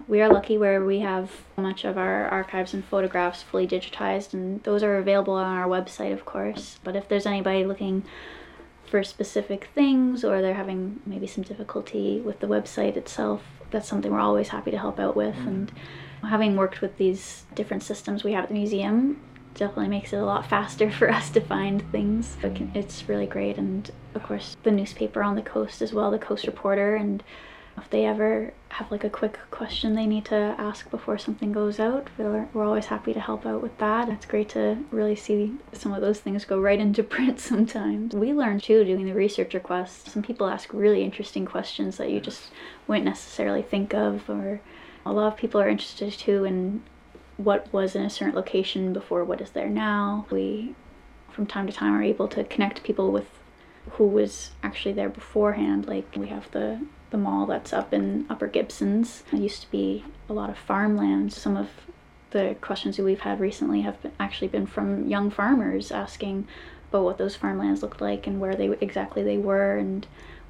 we 0.09 0.20
are 0.22 0.32
lucky 0.32 0.56
where 0.56 0.85
we 0.85 1.00
have 1.00 1.30
much 1.56 1.85
of 1.85 1.98
our 1.98 2.28
archives 2.28 2.74
and 2.74 2.85
photographs 2.85 3.42
fully 3.42 3.66
digitized, 3.66 4.32
and 4.32 4.62
those 4.62 4.82
are 4.82 4.98
available 4.98 5.35
on 5.35 5.46
our 5.46 5.66
website, 5.66 6.12
of 6.12 6.24
course. 6.24 6.78
But 6.85 6.96
if 6.96 7.09
there's 7.09 7.26
anybody 7.26 7.64
looking 7.64 8.04
for 8.88 9.03
specific 9.03 9.68
things 9.75 10.25
or 10.25 10.42
they're 10.42 10.55
having 10.55 11.01
maybe 11.07 11.27
some 11.27 11.44
difficulty 11.44 12.20
with 12.20 12.40
the 12.40 12.46
website 12.46 12.96
itself, 12.96 13.42
that's 13.70 13.88
something 13.88 14.11
we're 14.12 14.20
always 14.20 14.49
happy 14.49 14.70
to 14.70 14.79
help 14.79 14.99
out 14.99 15.16
with. 15.16 15.35
Mm-hmm. 15.35 15.49
And 15.49 15.72
having 16.22 16.57
worked 16.57 16.81
with 16.81 16.96
these 16.96 17.44
different 17.55 17.83
systems 17.83 18.25
we 18.25 18.33
have 18.33 18.44
at 18.44 18.49
the 18.49 18.55
museum 18.55 19.20
definitely 19.55 19.88
makes 19.88 20.12
it 20.12 20.16
a 20.16 20.25
lot 20.25 20.46
faster 20.51 20.90
for 20.90 21.11
us 21.11 21.31
to 21.31 21.40
find 21.40 21.83
things. 21.90 22.37
It 22.42 22.61
It's 22.75 23.09
really 23.09 23.27
great. 23.27 23.59
And 23.59 23.90
of 24.14 24.22
course, 24.22 24.57
the 24.62 24.70
newspaper 24.70 25.22
on 25.22 25.35
the 25.35 25.42
coast 25.42 25.83
as 25.83 25.92
well, 25.92 26.11
the 26.11 26.18
Coast 26.18 26.46
Reporter. 26.46 26.96
And 26.96 27.22
if 27.79 27.91
they 27.91 28.07
ever 28.07 28.53
have 28.71 28.91
like 28.91 29.05
a 29.05 29.11
quick 29.11 29.39
question 29.51 29.95
they 29.95 30.07
need 30.07 30.25
to 30.27 30.35
ask 30.59 30.91
before 30.91 31.19
something 31.19 31.53
goes 31.53 31.79
out, 31.79 32.09
we're, 32.19 32.49
we're 32.53 32.65
always 32.65 32.87
happy 32.87 33.12
to 33.12 33.21
help 33.21 33.47
out 33.47 33.62
with 33.62 33.77
that. 33.79 34.09
It's 34.09 34.27
great 34.27 34.49
to 34.51 34.85
really 34.91 35.17
see 35.17 35.55
some 35.73 35.93
of 35.93 36.01
those 36.01 36.21
things 36.21 36.45
go 36.45 36.59
right 36.61 36.79
into 36.79 37.03
print 37.17 37.39
sometimes. 37.41 38.15
We 38.15 38.33
learn 38.33 38.61
too 38.61 38.85
doing 38.85 39.05
the 39.05 39.15
research 39.15 39.55
requests. 39.55 40.12
Some 40.12 40.23
people 40.23 40.47
ask 40.47 40.73
really 40.73 41.03
interesting 41.03 41.45
questions 41.45 41.97
that 41.99 42.11
you 42.11 42.21
just 42.21 42.51
wouldn't 42.87 43.07
necessarily 43.07 43.62
think 43.62 43.95
of, 43.95 44.29
or 44.29 44.61
a 45.05 45.12
lot 45.12 45.33
of 45.33 45.39
people 45.39 45.61
are 45.61 45.69
interested 45.69 46.12
too 46.12 46.45
in 46.45 46.83
what 47.37 47.73
was 47.73 47.95
in 47.95 48.03
a 48.03 48.11
certain 48.11 48.35
location 48.35 48.93
before 48.93 49.25
what 49.25 49.41
is 49.41 49.51
there 49.51 49.69
now. 49.69 50.27
We, 50.31 50.75
from 51.31 51.47
time 51.47 51.67
to 51.67 51.73
time, 51.73 51.95
are 51.95 52.03
able 52.03 52.29
to 52.29 52.45
connect 52.45 52.83
people 52.83 53.12
with 53.12 53.36
who 53.92 54.07
was 54.07 54.51
actually 54.62 54.92
there 54.92 55.09
beforehand. 55.09 55.87
Like 55.87 56.07
we 56.16 56.29
have 56.29 56.51
the 56.51 56.81
the 57.11 57.18
mall 57.18 57.46
that's 57.46 57.72
up 57.72 57.94
in 57.94 58.27
Upper 58.29 58.49
Gibsons. 58.49 59.22
It 59.33 59.38
used 59.38 59.62
to 59.62 59.70
be 59.70 60.05
a 60.29 60.33
lot 60.33 60.51
of 60.51 60.59
farmland. 60.59 61.33
Some 61.33 61.57
of 61.57 61.68
the 62.31 62.57
questions 62.61 62.96
that 62.96 63.05
we've 63.05 63.20
had 63.20 63.38
recently 63.38 63.83
have 63.83 64.03
been, 64.03 64.12
actually 64.18 64.49
been 64.49 64.66
from 64.66 65.09
young 65.09 65.31
farmers 65.31 65.92
asking 65.92 66.49
about 66.90 67.05
what 67.05 67.18
those 67.18 67.37
farmlands 67.37 67.83
looked 67.83 68.01
like 68.01 68.27
and 68.27 68.40
where 68.40 68.55
they 68.55 68.68
exactly 68.81 69.22
they 69.22 69.38
were, 69.38 69.77
and 69.77 70.07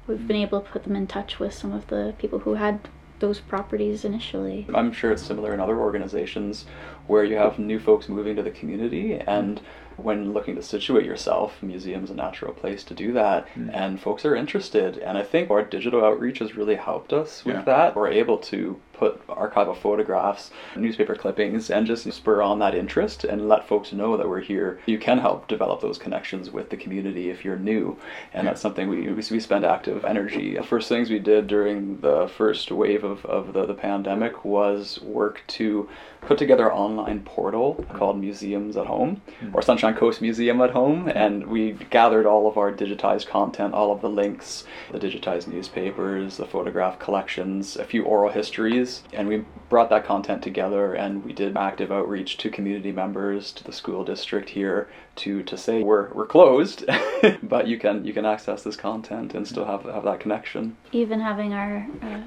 we've 0.07 0.27
been 0.27 0.37
able 0.37 0.61
to 0.61 0.69
put 0.69 0.83
them 0.83 0.95
in 0.95 1.07
touch 1.07 1.39
with 1.39 1.53
some 1.53 1.73
of 1.73 1.87
the 1.87 2.15
people 2.17 2.39
who 2.39 2.55
had 2.55 2.89
those 3.19 3.39
properties 3.39 4.05
initially. 4.05 4.67
I'm 4.73 4.91
sure 4.91 5.11
it's 5.11 5.23
similar 5.23 5.53
in 5.53 5.59
other 5.59 5.79
organizations 5.79 6.65
where 7.07 7.23
you 7.23 7.35
have 7.35 7.57
new 7.57 7.79
folks 7.79 8.09
moving 8.09 8.35
to 8.35 8.43
the 8.43 8.51
community 8.51 9.15
and 9.15 9.61
when 9.97 10.33
looking 10.33 10.55
to 10.55 10.61
situate 10.63 11.05
yourself, 11.05 11.61
museum's 11.61 12.09
a 12.09 12.15
natural 12.15 12.53
place 12.53 12.83
to 12.85 12.93
do 12.93 13.11
that 13.13 13.47
hmm. 13.49 13.69
and 13.73 13.99
folks 13.99 14.25
are 14.25 14.35
interested 14.35 14.97
and 14.99 15.17
I 15.17 15.23
think 15.23 15.49
our 15.49 15.63
digital 15.63 16.03
outreach 16.05 16.39
has 16.39 16.55
really 16.55 16.75
helped 16.75 17.13
us 17.13 17.43
with 17.43 17.55
Yeah. 17.55 17.61
that. 17.63 17.95
We're 17.95 18.09
able 18.09 18.37
to 18.39 18.79
put 18.97 19.25
archival 19.27 19.77
photographs, 19.77 20.51
newspaper 20.75 21.15
clippings 21.15 21.69
and 21.69 21.85
just 21.85 22.11
spur 22.11 22.41
on 22.41 22.59
that 22.59 22.75
interest 22.75 23.23
and 23.23 23.47
let 23.47 23.67
folks 23.67 23.93
know 23.93 24.17
that 24.17 24.27
we're 24.27 24.41
here. 24.41 24.79
You 24.85 24.97
can 24.97 25.19
help 25.19 25.47
develop 25.47 25.81
those 25.81 25.97
connections 25.97 26.49
with 26.49 26.69
the 26.69 26.77
community 26.77 27.29
if 27.29 27.45
you're 27.45 27.57
new 27.57 27.97
and 28.33 28.47
that's 28.47 28.61
something 28.61 28.89
we, 28.89 29.11
we 29.11 29.39
spend 29.39 29.65
active 29.65 30.03
energy. 30.03 30.55
The 30.55 30.63
first 30.63 30.89
things 30.89 31.09
we 31.09 31.19
did 31.19 31.47
during 31.47 32.01
the 32.01 32.27
first 32.27 32.71
wave 32.71 33.03
of, 33.03 33.25
of 33.25 33.53
the, 33.53 33.65
the 33.65 33.73
pandemic 33.73 34.43
was 34.43 34.99
work 35.01 35.43
to 35.47 35.87
put 36.21 36.37
together 36.37 36.67
an 36.67 36.77
online 36.77 37.21
portal 37.21 37.85
called 37.93 38.19
Museums 38.19 38.75
at 38.75 38.87
Home 38.87 39.21
hmm. 39.39 39.49
or 39.53 39.61
Sunshine 39.61 39.95
Coast 39.95 40.21
Museum 40.21 40.59
at 40.61 40.71
Home 40.71 41.07
and 41.07 41.47
we 41.47 41.73
gathered 41.91 42.25
all 42.25 42.47
of 42.47 42.57
our 42.57 42.71
digitized 42.71 43.27
content, 43.27 43.73
all 43.73 43.91
of 43.91 44.01
the 44.01 44.09
links, 44.09 44.63
the 44.91 44.99
digitized 44.99 45.47
newspapers, 45.47 46.37
the 46.37 46.45
photograph 46.45 46.97
collections, 46.99 47.75
a 47.75 47.85
few 47.85 48.03
oral 48.03 48.31
histories 48.31 48.86
and 49.13 49.27
we 49.27 49.37
brought 49.69 49.89
that 49.89 50.05
content 50.05 50.41
together 50.41 50.93
and 50.93 51.23
we 51.25 51.33
did 51.33 51.55
active 51.57 51.91
outreach 51.91 52.37
to 52.37 52.49
community 52.49 52.91
members, 52.91 53.51
to 53.53 53.63
the 53.63 53.71
school 53.73 54.03
district 54.03 54.49
here 54.49 54.89
to, 55.17 55.43
to 55.43 55.57
say 55.57 55.83
we're, 55.83 56.11
we're 56.13 56.25
closed 56.27 56.85
but 57.43 57.67
you 57.67 57.77
can 57.77 58.05
you 58.05 58.13
can 58.13 58.25
access 58.25 58.63
this 58.63 58.75
content 58.75 59.33
and 59.35 59.47
still 59.47 59.65
have, 59.65 59.83
have 59.83 60.03
that 60.03 60.19
connection. 60.19 60.75
even 60.91 61.19
having 61.19 61.53
our 61.53 61.87
uh, 62.01 62.21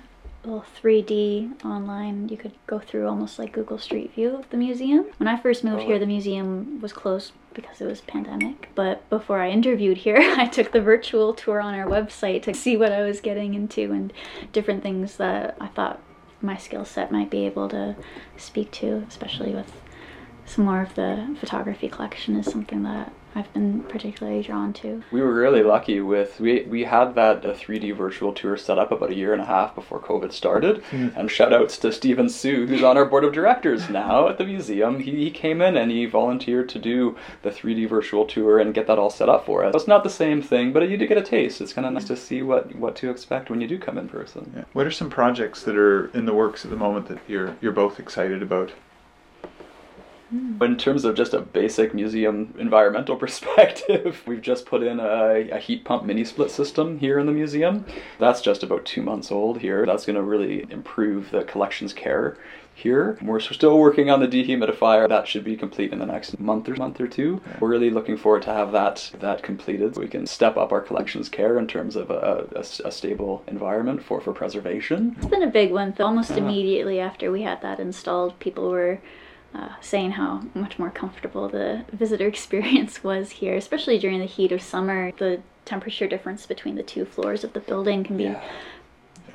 little 0.45 0.65
3D 0.83 1.65
online, 1.65 2.29
you 2.31 2.37
could 2.37 2.53
go 2.67 2.79
through 2.79 3.07
almost 3.07 3.39
like 3.39 3.53
Google 3.53 3.79
Street 3.79 4.15
View 4.15 4.37
of 4.37 4.49
the 4.51 4.57
museum. 4.57 5.05
When 5.19 5.29
I 5.29 5.37
first 5.37 5.63
moved 5.65 5.83
Oh. 5.83 5.87
here, 5.87 5.99
the 5.99 6.07
museum 6.07 6.81
was 6.81 6.95
closed 6.95 7.33
because 7.53 7.81
it 7.83 7.87
was 7.87 8.01
pandemic. 8.01 8.71
But 8.75 8.97
before 9.11 9.41
I 9.41 9.51
interviewed 9.51 9.99
here, 9.99 10.17
I 10.45 10.47
took 10.47 10.73
the 10.73 10.81
virtual 10.81 11.35
tour 11.35 11.61
on 11.61 11.75
our 11.75 11.87
website 11.87 12.43
to 12.45 12.55
see 12.55 12.75
what 12.77 12.91
I 12.91 13.03
was 13.03 13.21
getting 13.21 13.53
into 13.53 13.93
and 13.93 14.13
different 14.53 14.83
things 14.83 15.17
that 15.19 15.57
I 15.61 15.67
thought 15.69 16.01
my 16.43 16.57
skill 16.57 16.85
set 16.85 17.13
might 17.13 17.31
be 17.31 17.47
able 17.47 17.69
to 17.69 17.97
speak 18.37 18.71
to, 18.73 19.05
especially 19.09 19.55
with 19.55 19.73
some 20.51 20.65
more 20.65 20.83
of 20.83 20.95
the 20.95 21.37
photography 21.39 21.89
collection 21.89 22.37
is 22.37 22.51
something 22.51 22.83
that 22.83 23.13
I've 23.35 23.53
been 23.53 23.85
particularly 23.85 24.43
drawn 24.43 24.73
to. 24.75 25.05
We 25.13 25.21
were 25.21 25.33
really 25.33 25.63
lucky 25.63 26.01
with 26.01 26.41
we 26.41 26.63
we 26.63 26.85
had 26.85 27.15
that 27.15 27.47
uh, 27.47 27.55
3D 27.55 27.97
virtual 27.97 28.33
tour 28.33 28.57
set 28.57 28.77
up 28.77 28.91
about 28.91 29.11
a 29.11 29.15
year 29.15 29.33
and 29.33 29.41
a 29.41 29.45
half 29.45 29.77
before 29.77 30.01
COVID 30.01 30.33
started. 30.33 30.83
And 30.93 31.31
shout 31.31 31.53
outs 31.53 31.79
to 31.79 31.93
Stephen 31.93 32.29
Sue, 32.29 32.67
who's 32.67 32.83
on 32.83 32.97
our 32.97 33.05
board 33.05 33.25
of 33.25 33.33
directors 33.33 33.89
now 33.89 34.29
at 34.29 34.39
the 34.39 34.45
museum. 34.45 35.01
He, 35.01 35.13
he 35.25 35.31
came 35.31 35.61
in 35.61 35.77
and 35.77 35.91
he 35.91 36.07
volunteered 36.07 36.69
to 36.71 36.79
do 36.79 37.17
the 37.43 37.51
3D 37.51 37.89
virtual 37.89 38.25
tour 38.25 38.59
and 38.59 38.75
get 38.75 38.87
that 38.87 38.99
all 38.99 39.11
set 39.11 39.29
up 39.29 39.47
for 39.47 39.65
us. 39.65 39.75
It's 39.75 39.87
not 39.87 40.03
the 40.05 40.11
same 40.11 40.43
thing, 40.43 40.73
but 40.73 40.89
you 40.89 40.97
do 40.97 41.07
get 41.07 41.19
a 41.19 41.23
taste. 41.23 41.61
It's 41.61 41.73
kind 41.73 41.87
of 41.87 41.93
nice 41.93 42.05
to 42.07 42.17
see 42.17 42.43
what 42.43 42.75
what 42.75 42.97
to 42.97 43.11
expect 43.11 43.51
when 43.51 43.61
you 43.61 43.69
do 43.69 43.79
come 43.79 43.99
in 43.99 44.09
person. 44.09 44.53
Yeah. 44.57 44.65
What 44.73 44.87
are 44.87 44.91
some 44.91 45.11
projects 45.11 45.63
that 45.63 45.77
are 45.77 46.09
in 46.09 46.27
the 46.27 46.35
works 46.35 46.65
at 46.65 46.71
the 46.71 46.77
moment 46.77 47.07
that 47.07 47.21
you're 47.29 47.57
you're 47.61 47.73
both 47.73 48.01
excited 48.01 48.43
about? 48.43 48.73
Hmm. 50.31 50.63
In 50.63 50.77
terms 50.77 51.05
of 51.05 51.17
just 51.17 51.35
a 51.35 51.41
basic 51.41 51.93
museum 51.93 52.55
environmental 52.59 53.17
perspective, 53.25 54.23
we've 54.27 54.43
just 54.43 54.67
put 54.67 54.83
in 54.83 55.01
a, 55.01 55.51
a, 55.51 55.59
heat 55.59 55.85
pump 55.85 56.05
mini 56.05 56.25
split 56.25 56.51
system 56.51 56.99
here 56.99 57.19
in 57.19 57.27
the 57.27 57.33
museum. 57.33 57.85
That's 58.19 58.41
just 58.41 58.63
about 58.63 58.85
two 58.85 59.03
months 59.03 59.33
old 59.33 59.59
here. 59.61 59.85
That's 59.85 60.07
going 60.07 60.17
to 60.17 60.23
really 60.23 60.67
improve 60.71 61.31
the 61.31 61.43
collections 61.45 61.93
care 61.93 62.39
here. 62.75 63.19
We're 63.21 63.41
still 63.41 63.79
working 63.79 64.11
on 64.11 64.21
the 64.21 64.29
dehumidifier. 64.29 65.09
That 65.09 65.29
should 65.29 65.45
be 65.45 65.57
complete 65.57 65.93
in 65.93 65.99
the 65.99 66.07
next 66.07 66.39
month 66.39 66.69
or 66.69 66.77
month 66.77 67.01
or 67.01 67.07
two. 67.07 67.41
We're 67.59 67.69
really 67.69 67.91
looking 67.91 68.17
forward 68.17 68.43
to 68.43 68.53
have 68.53 68.73
that 68.73 69.11
that 69.21 69.43
completed. 69.43 69.97
We 69.97 70.09
can 70.09 70.27
step 70.27 70.57
up 70.57 70.73
our 70.73 70.81
collections 70.81 71.29
care 71.29 71.59
in 71.59 71.67
terms 71.67 71.97
of 71.97 72.11
a, 72.11 72.49
a, 72.55 72.61
a 72.61 72.93
stable 72.93 73.43
environment 73.47 74.03
for, 74.03 74.21
for 74.21 74.33
preservation. 74.33 75.15
It's 75.19 75.27
been 75.27 75.43
a 75.43 75.51
big 75.51 75.73
one. 75.73 75.95
Almost 76.01 76.33
immediately 76.33 77.01
after 77.01 77.31
we 77.31 77.43
had 77.43 77.61
that 77.63 77.81
installed, 77.81 78.39
people 78.39 78.71
were 78.71 79.01
uh, 79.55 79.71
saying 79.81 80.13
how 80.13 80.43
much 80.55 80.79
more 80.79 80.91
comfortable 80.91 81.49
the 81.49 81.85
visitor 81.93 82.27
experience 82.35 83.03
was 83.03 83.31
here, 83.31 83.57
especially 83.57 83.99
during 83.99 84.19
the 84.19 84.27
heat 84.27 84.53
of 84.53 84.63
summer. 84.63 85.13
The 85.19 85.41
temperature 85.65 86.07
difference 86.07 86.47
between 86.47 86.77
the 86.77 86.83
two 86.83 87.05
floors 87.05 87.45
of 87.45 87.53
the 87.53 87.61
building 87.61 88.05
can 88.05 88.17
be 88.17 88.25
yeah. 88.25 88.43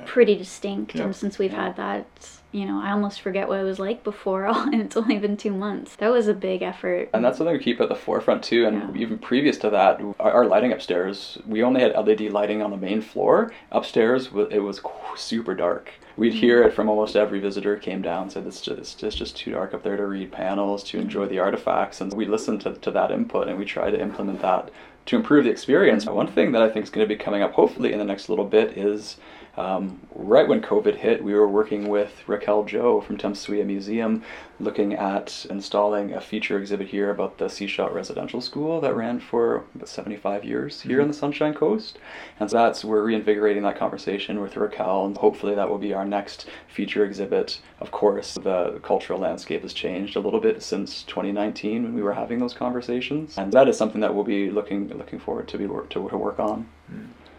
pretty 0.04 0.36
distinct, 0.36 0.94
and 0.94 1.14
since 1.14 1.38
we've 1.38 1.52
had 1.52 1.76
that, 1.76 2.06
you 2.52 2.64
know, 2.64 2.80
I 2.80 2.92
almost 2.92 3.20
forget 3.20 3.48
what 3.48 3.60
it 3.60 3.64
was 3.64 3.78
like 3.78 4.02
before, 4.04 4.46
and 4.72 4.80
it's 4.80 4.96
only 4.96 5.18
been 5.18 5.36
two 5.36 5.52
months. 5.52 5.96
That 5.96 6.10
was 6.10 6.28
a 6.28 6.34
big 6.34 6.62
effort. 6.62 7.10
And 7.12 7.24
that's 7.24 7.38
something 7.38 7.56
we 7.56 7.62
keep 7.62 7.80
at 7.80 7.88
the 7.88 7.94
forefront 7.94 8.42
too. 8.42 8.66
And 8.66 8.96
yeah. 8.96 9.02
even 9.02 9.18
previous 9.18 9.58
to 9.58 9.70
that, 9.70 10.00
our 10.18 10.46
lighting 10.46 10.72
upstairs, 10.72 11.38
we 11.46 11.62
only 11.62 11.80
had 11.82 11.92
LED 11.92 12.32
lighting 12.32 12.62
on 12.62 12.70
the 12.70 12.76
main 12.76 13.02
floor. 13.02 13.52
Upstairs, 13.70 14.30
it 14.50 14.62
was 14.62 14.80
super 15.16 15.54
dark 15.54 15.90
we'd 16.16 16.32
mm. 16.32 16.38
hear 16.40 16.62
it 16.62 16.74
from 16.74 16.88
almost 16.88 17.16
every 17.16 17.40
visitor 17.40 17.76
came 17.76 18.02
down 18.02 18.22
and 18.24 18.32
said 18.32 18.46
it's 18.46 18.60
just 18.60 19.02
it's 19.02 19.16
just 19.16 19.36
too 19.36 19.52
dark 19.52 19.74
up 19.74 19.82
there 19.82 19.96
to 19.96 20.06
read 20.06 20.32
panels 20.32 20.82
to 20.84 20.98
mm. 20.98 21.02
enjoy 21.02 21.26
the 21.26 21.38
artifacts. 21.38 22.00
And 22.00 22.12
we 22.12 22.26
listened 22.26 22.62
to, 22.62 22.74
to 22.74 22.90
that 22.92 23.10
input 23.10 23.48
and 23.48 23.58
we 23.58 23.64
try 23.64 23.90
to 23.90 24.00
implement 24.00 24.42
that 24.42 24.70
to 25.06 25.16
improve 25.16 25.44
the 25.44 25.50
experience. 25.50 26.06
One 26.06 26.26
thing 26.26 26.52
that 26.52 26.62
i 26.62 26.68
think 26.68 26.84
is 26.84 26.90
going 26.90 27.06
to 27.06 27.14
be 27.14 27.22
coming 27.22 27.42
up 27.42 27.52
hopefully 27.52 27.92
in 27.92 27.98
the 27.98 28.04
next 28.04 28.28
little 28.28 28.44
bit 28.44 28.76
is 28.76 29.16
um, 29.56 30.00
right 30.14 30.46
when 30.46 30.60
COVID 30.60 30.96
hit, 30.96 31.22
we 31.22 31.34
were 31.34 31.48
working 31.48 31.88
with 31.88 32.22
Raquel 32.26 32.64
Joe 32.64 33.00
from 33.00 33.16
tems 33.16 33.44
swiya 33.44 33.64
Museum 33.64 34.22
looking 34.58 34.94
at 34.94 35.46
installing 35.50 36.12
a 36.12 36.20
feature 36.20 36.58
exhibit 36.58 36.88
here 36.88 37.10
about 37.10 37.38
the 37.38 37.46
Sechelt 37.46 37.92
Residential 37.92 38.40
School 38.40 38.80
that 38.80 38.94
ran 38.94 39.20
for 39.20 39.64
about 39.74 39.88
75 39.88 40.44
years 40.44 40.80
here 40.80 40.92
mm-hmm. 40.92 41.02
on 41.02 41.08
the 41.08 41.14
Sunshine 41.14 41.54
Coast. 41.54 41.98
And 42.40 42.50
so 42.50 42.56
that's, 42.56 42.84
we're 42.84 43.04
reinvigorating 43.04 43.62
that 43.64 43.78
conversation 43.78 44.40
with 44.40 44.56
Raquel, 44.56 45.06
and 45.06 45.16
hopefully 45.16 45.54
that 45.54 45.68
will 45.68 45.78
be 45.78 45.92
our 45.92 46.04
next 46.04 46.48
feature 46.68 47.04
exhibit. 47.04 47.60
Of 47.80 47.90
course, 47.90 48.34
the 48.34 48.80
cultural 48.82 49.18
landscape 49.18 49.62
has 49.62 49.72
changed 49.72 50.16
a 50.16 50.20
little 50.20 50.40
bit 50.40 50.62
since 50.62 51.02
2019 51.04 51.82
when 51.82 51.94
we 51.94 52.02
were 52.02 52.14
having 52.14 52.38
those 52.38 52.54
conversations. 52.54 53.36
And 53.36 53.52
that 53.52 53.68
is 53.68 53.76
something 53.76 54.00
that 54.00 54.14
we'll 54.14 54.24
be 54.24 54.50
looking, 54.50 54.88
looking 54.96 55.18
forward 55.18 55.48
to, 55.48 55.58
be 55.58 55.66
work, 55.66 55.90
to, 55.90 56.08
to 56.08 56.16
work 56.16 56.38
on. 56.38 56.68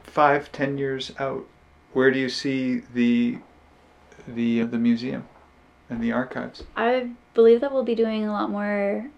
Five, 0.03 0.51
ten 0.51 0.77
years 0.77 1.11
out, 1.19 1.45
where 1.97 2.11
do 2.11 2.19
you 2.19 2.29
see 2.29 2.83
the 2.93 3.39
the 4.27 4.61
uh, 4.61 4.65
the 4.67 4.77
museum 4.77 5.27
and 5.89 5.99
the 5.99 6.11
archives? 6.11 6.63
I 6.75 7.09
believe 7.33 7.59
that 7.61 7.71
we'll 7.73 7.89
be 7.95 7.95
doing 7.95 8.23
a 8.23 8.31
lot 8.31 8.51
more 8.51 9.09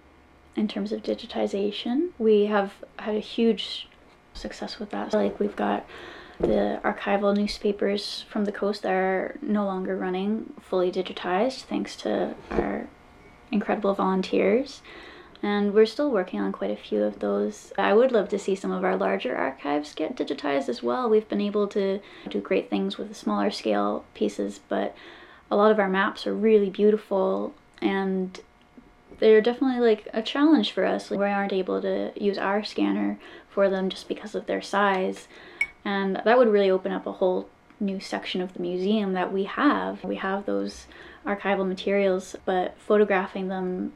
in 0.55 0.69
terms 0.69 0.93
of 0.93 1.03
digitization. 1.03 2.11
We 2.17 2.45
have 2.45 2.71
had 2.97 3.15
a 3.15 3.19
huge 3.19 3.89
success 4.33 4.79
with 4.79 4.91
that. 4.91 5.13
Like 5.13 5.41
we've 5.41 5.57
got 5.57 5.85
the 6.39 6.79
archival 6.85 7.35
newspapers 7.35 8.23
from 8.29 8.45
the 8.45 8.53
coast 8.53 8.83
that 8.83 8.93
are 8.93 9.37
no 9.41 9.65
longer 9.65 9.97
running 9.97 10.53
fully 10.61 10.89
digitized 10.89 11.63
thanks 11.63 11.97
to 11.97 12.33
our 12.49 12.87
incredible 13.51 13.93
volunteers 13.93 14.81
and 15.41 15.73
we're 15.73 15.85
still 15.85 16.11
working 16.11 16.39
on 16.39 16.51
quite 16.51 16.71
a 16.71 16.75
few 16.75 17.03
of 17.03 17.19
those. 17.19 17.71
I 17.77 17.93
would 17.93 18.11
love 18.11 18.29
to 18.29 18.39
see 18.39 18.55
some 18.55 18.71
of 18.71 18.83
our 18.83 18.97
larger 18.97 19.35
archives 19.35 19.93
get 19.93 20.15
digitized 20.15 20.67
as 20.67 20.83
well. 20.83 21.09
We've 21.09 21.29
been 21.29 21.41
able 21.41 21.67
to 21.69 21.99
do 22.29 22.41
great 22.41 22.69
things 22.69 22.97
with 22.97 23.07
the 23.07 23.15
smaller 23.15 23.49
scale 23.49 24.03
pieces, 24.13 24.59
but 24.67 24.95
a 25.49 25.55
lot 25.55 25.71
of 25.71 25.79
our 25.79 25.89
maps 25.89 26.27
are 26.27 26.35
really 26.35 26.69
beautiful 26.69 27.53
and 27.81 28.39
they're 29.19 29.41
definitely 29.41 29.79
like 29.85 30.07
a 30.13 30.21
challenge 30.21 30.71
for 30.71 30.85
us. 30.85 31.09
We 31.09 31.17
aren't 31.17 31.53
able 31.53 31.81
to 31.81 32.11
use 32.21 32.37
our 32.37 32.63
scanner 32.63 33.17
for 33.49 33.69
them 33.69 33.89
just 33.89 34.07
because 34.07 34.35
of 34.35 34.45
their 34.45 34.61
size. 34.61 35.27
And 35.85 36.21
that 36.23 36.37
would 36.37 36.49
really 36.49 36.69
open 36.69 36.91
up 36.91 37.07
a 37.07 37.13
whole 37.13 37.49
new 37.79 37.99
section 37.99 38.41
of 38.41 38.53
the 38.53 38.61
museum 38.61 39.13
that 39.13 39.31
we 39.31 39.45
have. 39.45 40.03
We 40.03 40.15
have 40.15 40.45
those 40.45 40.87
archival 41.25 41.67
materials, 41.67 42.35
but 42.45 42.75
photographing 42.77 43.47
them 43.47 43.93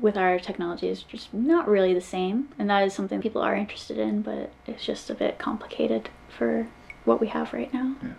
with 0.00 0.16
our 0.16 0.38
technology 0.38 0.88
is 0.88 1.02
just 1.02 1.32
not 1.32 1.68
really 1.68 1.94
the 1.94 2.00
same. 2.00 2.48
And 2.58 2.68
that 2.70 2.84
is 2.84 2.94
something 2.94 3.20
people 3.20 3.42
are 3.42 3.54
interested 3.54 3.98
in, 3.98 4.22
but 4.22 4.52
it's 4.66 4.84
just 4.84 5.10
a 5.10 5.14
bit 5.14 5.38
complicated 5.38 6.08
for 6.28 6.68
what 7.04 7.20
we 7.20 7.28
have 7.28 7.52
right 7.52 7.72
now. 7.72 7.96
Yeah. 8.02 8.12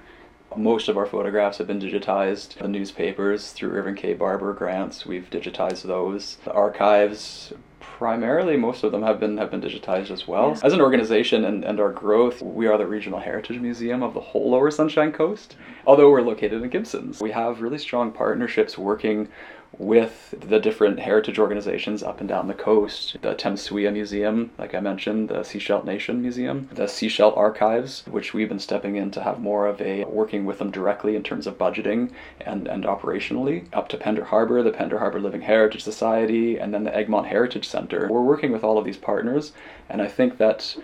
Most 0.55 0.87
of 0.87 0.97
our 0.97 1.07
photographs 1.07 1.57
have 1.57 1.67
been 1.67 1.79
digitized. 1.79 2.59
The 2.59 2.67
newspapers 2.67 3.51
through 3.51 3.71
Irving 3.71 3.95
K. 3.95 4.13
Barber 4.13 4.53
grants, 4.53 5.05
we've 5.05 5.27
digitized 5.29 5.83
those. 5.83 6.37
The 6.45 6.51
archives, 6.51 7.53
primarily 7.79 8.57
most 8.57 8.83
of 8.83 8.91
them 8.91 9.01
have 9.01 9.19
been 9.19 9.37
have 9.37 9.49
been 9.49 9.61
digitized 9.61 10.11
as 10.11 10.27
well. 10.27 10.49
Yeah. 10.49 10.59
As 10.63 10.73
an 10.73 10.81
organization 10.81 11.45
and, 11.45 11.63
and 11.63 11.79
our 11.79 11.91
growth, 11.91 12.41
we 12.41 12.67
are 12.67 12.77
the 12.77 12.85
regional 12.85 13.19
heritage 13.19 13.59
museum 13.59 14.03
of 14.03 14.13
the 14.13 14.19
whole 14.19 14.51
lower 14.51 14.69
Sunshine 14.69 15.11
Coast, 15.11 15.55
although 15.87 16.11
we're 16.11 16.21
located 16.21 16.61
in 16.61 16.69
Gibsons. 16.69 17.19
We 17.19 17.31
have 17.31 17.61
really 17.61 17.77
strong 17.79 18.11
partnerships 18.11 18.77
working 18.77 19.29
with 19.77 20.33
the 20.39 20.59
different 20.59 20.99
heritage 20.99 21.39
organizations 21.39 22.03
up 22.03 22.19
and 22.19 22.29
down 22.29 22.47
the 22.47 22.53
coast. 22.53 23.17
The 23.21 23.33
tems 23.33 23.67
swiya 23.67 23.91
Museum, 23.91 24.51
like 24.57 24.75
I 24.75 24.79
mentioned, 24.79 25.29
the 25.29 25.39
Sechelt 25.39 25.85
Nation 25.85 26.21
Museum, 26.21 26.69
the 26.71 26.83
Sechelt 26.83 27.35
Archives, 27.35 28.03
which 28.07 28.33
we've 28.33 28.49
been 28.49 28.59
stepping 28.59 28.95
in 28.95 29.11
to 29.11 29.23
have 29.23 29.39
more 29.39 29.67
of 29.67 29.81
a 29.81 30.03
working 30.05 30.45
with 30.45 30.59
them 30.59 30.71
directly 30.71 31.15
in 31.15 31.23
terms 31.23 31.47
of 31.47 31.57
budgeting 31.57 32.11
and, 32.41 32.67
and 32.67 32.83
operationally, 32.83 33.65
up 33.73 33.89
to 33.89 33.97
Pender 33.97 34.25
Harbor, 34.25 34.61
the 34.61 34.71
Pender 34.71 34.99
Harbor 34.99 35.19
Living 35.19 35.41
Heritage 35.41 35.83
Society, 35.83 36.57
and 36.57 36.73
then 36.73 36.83
the 36.83 36.95
Egmont 36.95 37.27
Heritage 37.27 37.67
Center. 37.67 38.07
We're 38.09 38.21
working 38.21 38.51
with 38.51 38.63
all 38.63 38.77
of 38.77 38.85
these 38.85 38.97
partners, 38.97 39.53
and 39.89 40.01
I 40.01 40.07
think 40.07 40.37
that 40.37 40.75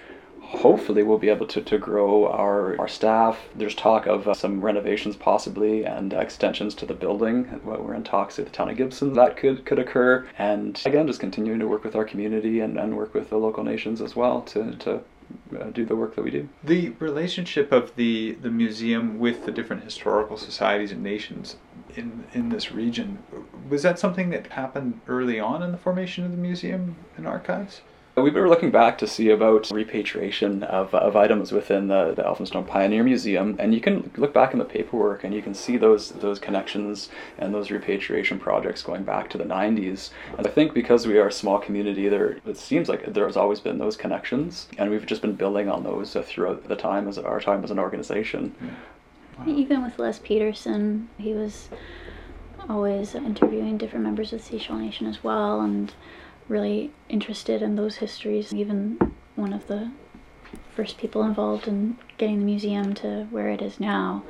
hopefully 0.49 1.03
we'll 1.03 1.19
be 1.19 1.29
able 1.29 1.45
to, 1.45 1.61
to 1.61 1.77
grow 1.77 2.27
our, 2.27 2.79
our 2.79 2.87
staff. 2.87 3.37
There's 3.55 3.75
talk 3.75 4.07
of 4.07 4.27
uh, 4.27 4.33
some 4.33 4.61
renovations 4.61 5.15
possibly 5.15 5.85
and 5.85 6.11
extensions 6.11 6.73
to 6.75 6.85
the 6.85 6.93
building. 6.93 7.45
What 7.63 7.83
we're 7.83 7.93
in 7.93 8.03
talks 8.03 8.37
with 8.37 8.47
the 8.47 8.51
town 8.51 8.69
of 8.69 8.77
Gibson 8.77 9.13
that 9.13 9.37
could, 9.37 9.65
could 9.65 9.79
occur. 9.79 10.27
And 10.37 10.81
again, 10.85 11.07
just 11.07 11.19
continuing 11.19 11.59
to 11.59 11.67
work 11.67 11.83
with 11.83 11.95
our 11.95 12.05
community 12.05 12.59
and, 12.61 12.79
and 12.79 12.97
work 12.97 13.13
with 13.13 13.29
the 13.29 13.37
local 13.37 13.63
nations 13.63 14.01
as 14.01 14.15
well 14.15 14.41
to, 14.41 14.75
to 14.77 15.01
uh, 15.59 15.65
do 15.65 15.85
the 15.85 15.95
work 15.95 16.15
that 16.15 16.23
we 16.23 16.31
do. 16.31 16.49
The 16.63 16.89
relationship 16.99 17.71
of 17.71 17.95
the, 17.95 18.31
the 18.41 18.49
museum 18.49 19.19
with 19.19 19.45
the 19.45 19.51
different 19.51 19.83
historical 19.83 20.37
societies 20.37 20.91
and 20.91 21.03
nations 21.03 21.57
in, 21.95 22.25
in 22.33 22.49
this 22.49 22.71
region, 22.71 23.19
was 23.69 23.83
that 23.83 23.99
something 23.99 24.31
that 24.31 24.47
happened 24.47 25.01
early 25.07 25.39
on 25.39 25.61
in 25.61 25.71
the 25.71 25.77
formation 25.77 26.25
of 26.25 26.31
the 26.31 26.37
museum 26.37 26.95
and 27.15 27.27
archives? 27.27 27.81
We 28.21 28.31
were 28.31 28.49
looking 28.49 28.71
back 28.71 28.97
to 28.99 29.07
see 29.07 29.29
about 29.29 29.69
repatriation 29.71 30.63
of, 30.63 30.93
of 30.93 31.15
items 31.15 31.51
within 31.51 31.87
the, 31.87 32.13
the 32.15 32.23
Elphinstone 32.23 32.67
Pioneer 32.67 33.03
Museum, 33.03 33.55
and 33.59 33.73
you 33.73 33.81
can 33.81 34.11
look 34.17 34.33
back 34.33 34.53
in 34.53 34.59
the 34.59 34.65
paperwork 34.65 35.23
and 35.23 35.33
you 35.33 35.41
can 35.41 35.53
see 35.53 35.77
those 35.77 36.09
those 36.09 36.39
connections 36.39 37.09
and 37.37 37.53
those 37.53 37.71
repatriation 37.71 38.39
projects 38.39 38.83
going 38.83 39.03
back 39.03 39.29
to 39.29 39.37
the 39.37 39.43
90s. 39.43 40.11
And 40.37 40.45
I 40.45 40.49
think 40.49 40.73
because 40.73 41.07
we 41.07 41.17
are 41.17 41.27
a 41.27 41.31
small 41.31 41.59
community, 41.59 42.09
there 42.09 42.37
it 42.45 42.57
seems 42.57 42.89
like 42.89 43.13
there's 43.13 43.37
always 43.37 43.59
been 43.59 43.77
those 43.77 43.97
connections, 43.97 44.67
and 44.77 44.89
we've 44.89 45.05
just 45.05 45.21
been 45.21 45.35
building 45.35 45.69
on 45.69 45.83
those 45.83 46.13
throughout 46.13 46.67
the 46.67 46.75
time 46.75 47.07
as 47.07 47.17
our 47.17 47.39
time 47.39 47.63
as 47.63 47.71
an 47.71 47.79
organization. 47.79 48.55
Yeah. 48.61 48.69
Wow. 49.39 49.53
Even 49.53 49.83
with 49.83 49.97
Les 49.99 50.19
Peterson, 50.19 51.09
he 51.17 51.33
was 51.33 51.69
always 52.67 53.15
interviewing 53.15 53.77
different 53.77 54.03
members 54.03 54.33
of 54.33 54.47
the 54.47 54.57
Sechelt 54.57 54.79
Nation 54.79 55.07
as 55.07 55.23
well, 55.23 55.61
and 55.61 55.93
really 56.49 56.91
interested 57.07 57.61
in 57.61 57.75
those 57.75 57.97
histories. 57.97 58.53
Even 58.53 59.13
one 59.35 59.53
of 59.53 59.67
the 59.67 59.91
first 60.75 60.97
people 60.97 61.23
involved 61.23 61.67
in 61.67 61.97
getting 62.17 62.39
the 62.39 62.45
museum 62.45 62.93
to 62.95 63.27
where 63.29 63.49
it 63.49 63.61
is 63.61 63.79
now, 63.79 64.23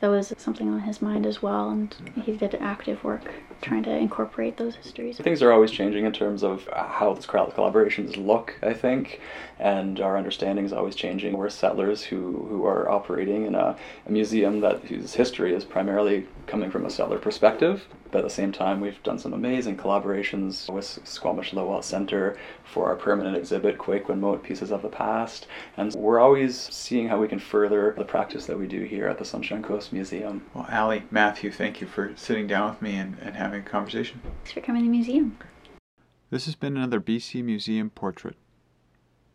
that 0.00 0.08
was 0.08 0.32
something 0.38 0.68
on 0.68 0.80
his 0.80 1.02
mind 1.02 1.26
as 1.26 1.42
well, 1.42 1.70
and 1.70 1.94
he 2.24 2.36
did 2.36 2.54
active 2.56 3.02
work 3.02 3.32
trying 3.64 3.82
to 3.82 3.90
incorporate 3.90 4.56
those 4.56 4.76
histories. 4.76 5.16
Things 5.16 5.42
are 5.42 5.52
always 5.52 5.70
changing 5.70 6.04
in 6.04 6.12
terms 6.12 6.44
of 6.44 6.68
how 6.72 7.14
these 7.14 7.26
collaborations 7.26 8.16
look, 8.16 8.54
I 8.62 8.74
think, 8.74 9.20
and 9.58 10.00
our 10.00 10.16
understanding 10.18 10.64
is 10.64 10.72
always 10.72 10.94
changing. 10.94 11.36
We're 11.36 11.48
settlers 11.48 12.02
who, 12.02 12.46
who 12.48 12.66
are 12.66 12.90
operating 12.90 13.46
in 13.46 13.54
a, 13.54 13.76
a 14.06 14.12
museum 14.12 14.60
that 14.60 14.84
whose 14.84 15.14
history 15.14 15.54
is 15.54 15.64
primarily 15.64 16.26
coming 16.46 16.70
from 16.70 16.84
a 16.84 16.90
settler 16.90 17.18
perspective. 17.18 17.86
But 18.10 18.18
at 18.18 18.24
the 18.24 18.30
same 18.30 18.52
time, 18.52 18.80
we've 18.80 19.02
done 19.02 19.18
some 19.18 19.32
amazing 19.32 19.76
collaborations 19.76 20.72
with 20.72 21.00
Squamish 21.02 21.50
Lil'wat 21.50 21.82
Center 21.82 22.36
for 22.62 22.86
our 22.86 22.94
permanent 22.94 23.36
exhibit, 23.36 23.76
Quaquin 23.76 24.20
Moat 24.20 24.44
Pieces 24.44 24.70
of 24.70 24.82
the 24.82 24.88
Past. 24.88 25.48
And 25.76 25.92
we're 25.94 26.20
always 26.20 26.56
seeing 26.56 27.08
how 27.08 27.18
we 27.20 27.26
can 27.26 27.40
further 27.40 27.92
the 27.98 28.04
practice 28.04 28.46
that 28.46 28.56
we 28.56 28.68
do 28.68 28.82
here 28.82 29.08
at 29.08 29.18
the 29.18 29.24
Sunshine 29.24 29.64
Coast 29.64 29.92
Museum. 29.92 30.44
Well, 30.54 30.68
Ali, 30.70 31.02
Matthew, 31.10 31.50
thank 31.50 31.80
you 31.80 31.88
for 31.88 32.12
sitting 32.14 32.46
down 32.46 32.70
with 32.70 32.82
me 32.82 32.94
and, 32.94 33.16
and 33.20 33.34
having 33.54 33.66
a 33.66 33.70
conversation. 33.70 34.20
Thanks 34.22 34.52
for 34.52 34.60
coming 34.60 34.82
to 34.82 34.86
the 34.86 34.90
museum. 34.90 35.38
This 36.30 36.46
has 36.46 36.56
been 36.56 36.76
another 36.76 37.00
BC 37.00 37.44
Museum 37.44 37.90
Portrait. 37.90 38.36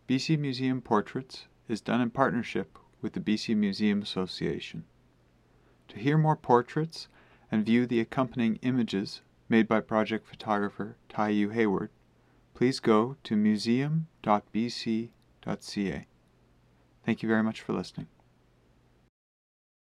BC 0.07 0.37
Museum 0.37 0.81
Portraits 0.81 1.45
is 1.67 1.81
done 1.81 2.01
in 2.01 2.09
partnership 2.09 2.77
with 3.01 3.13
the 3.13 3.19
BC 3.19 3.55
Museum 3.55 4.01
Association. 4.01 4.83
To 5.89 5.97
hear 5.97 6.17
more 6.17 6.35
portraits 6.35 7.07
and 7.51 7.65
view 7.65 7.85
the 7.85 8.01
accompanying 8.01 8.59
images 8.61 9.21
made 9.47 9.67
by 9.67 9.79
project 9.79 10.27
photographer 10.27 10.97
Taiyu 11.09 11.53
Hayward, 11.53 11.89
please 12.53 12.79
go 12.79 13.15
to 13.23 13.35
museum.bc.ca. 13.35 16.05
Thank 17.05 17.23
you 17.23 17.29
very 17.29 17.43
much 17.43 17.61
for 17.61 17.73
listening. 17.73 18.07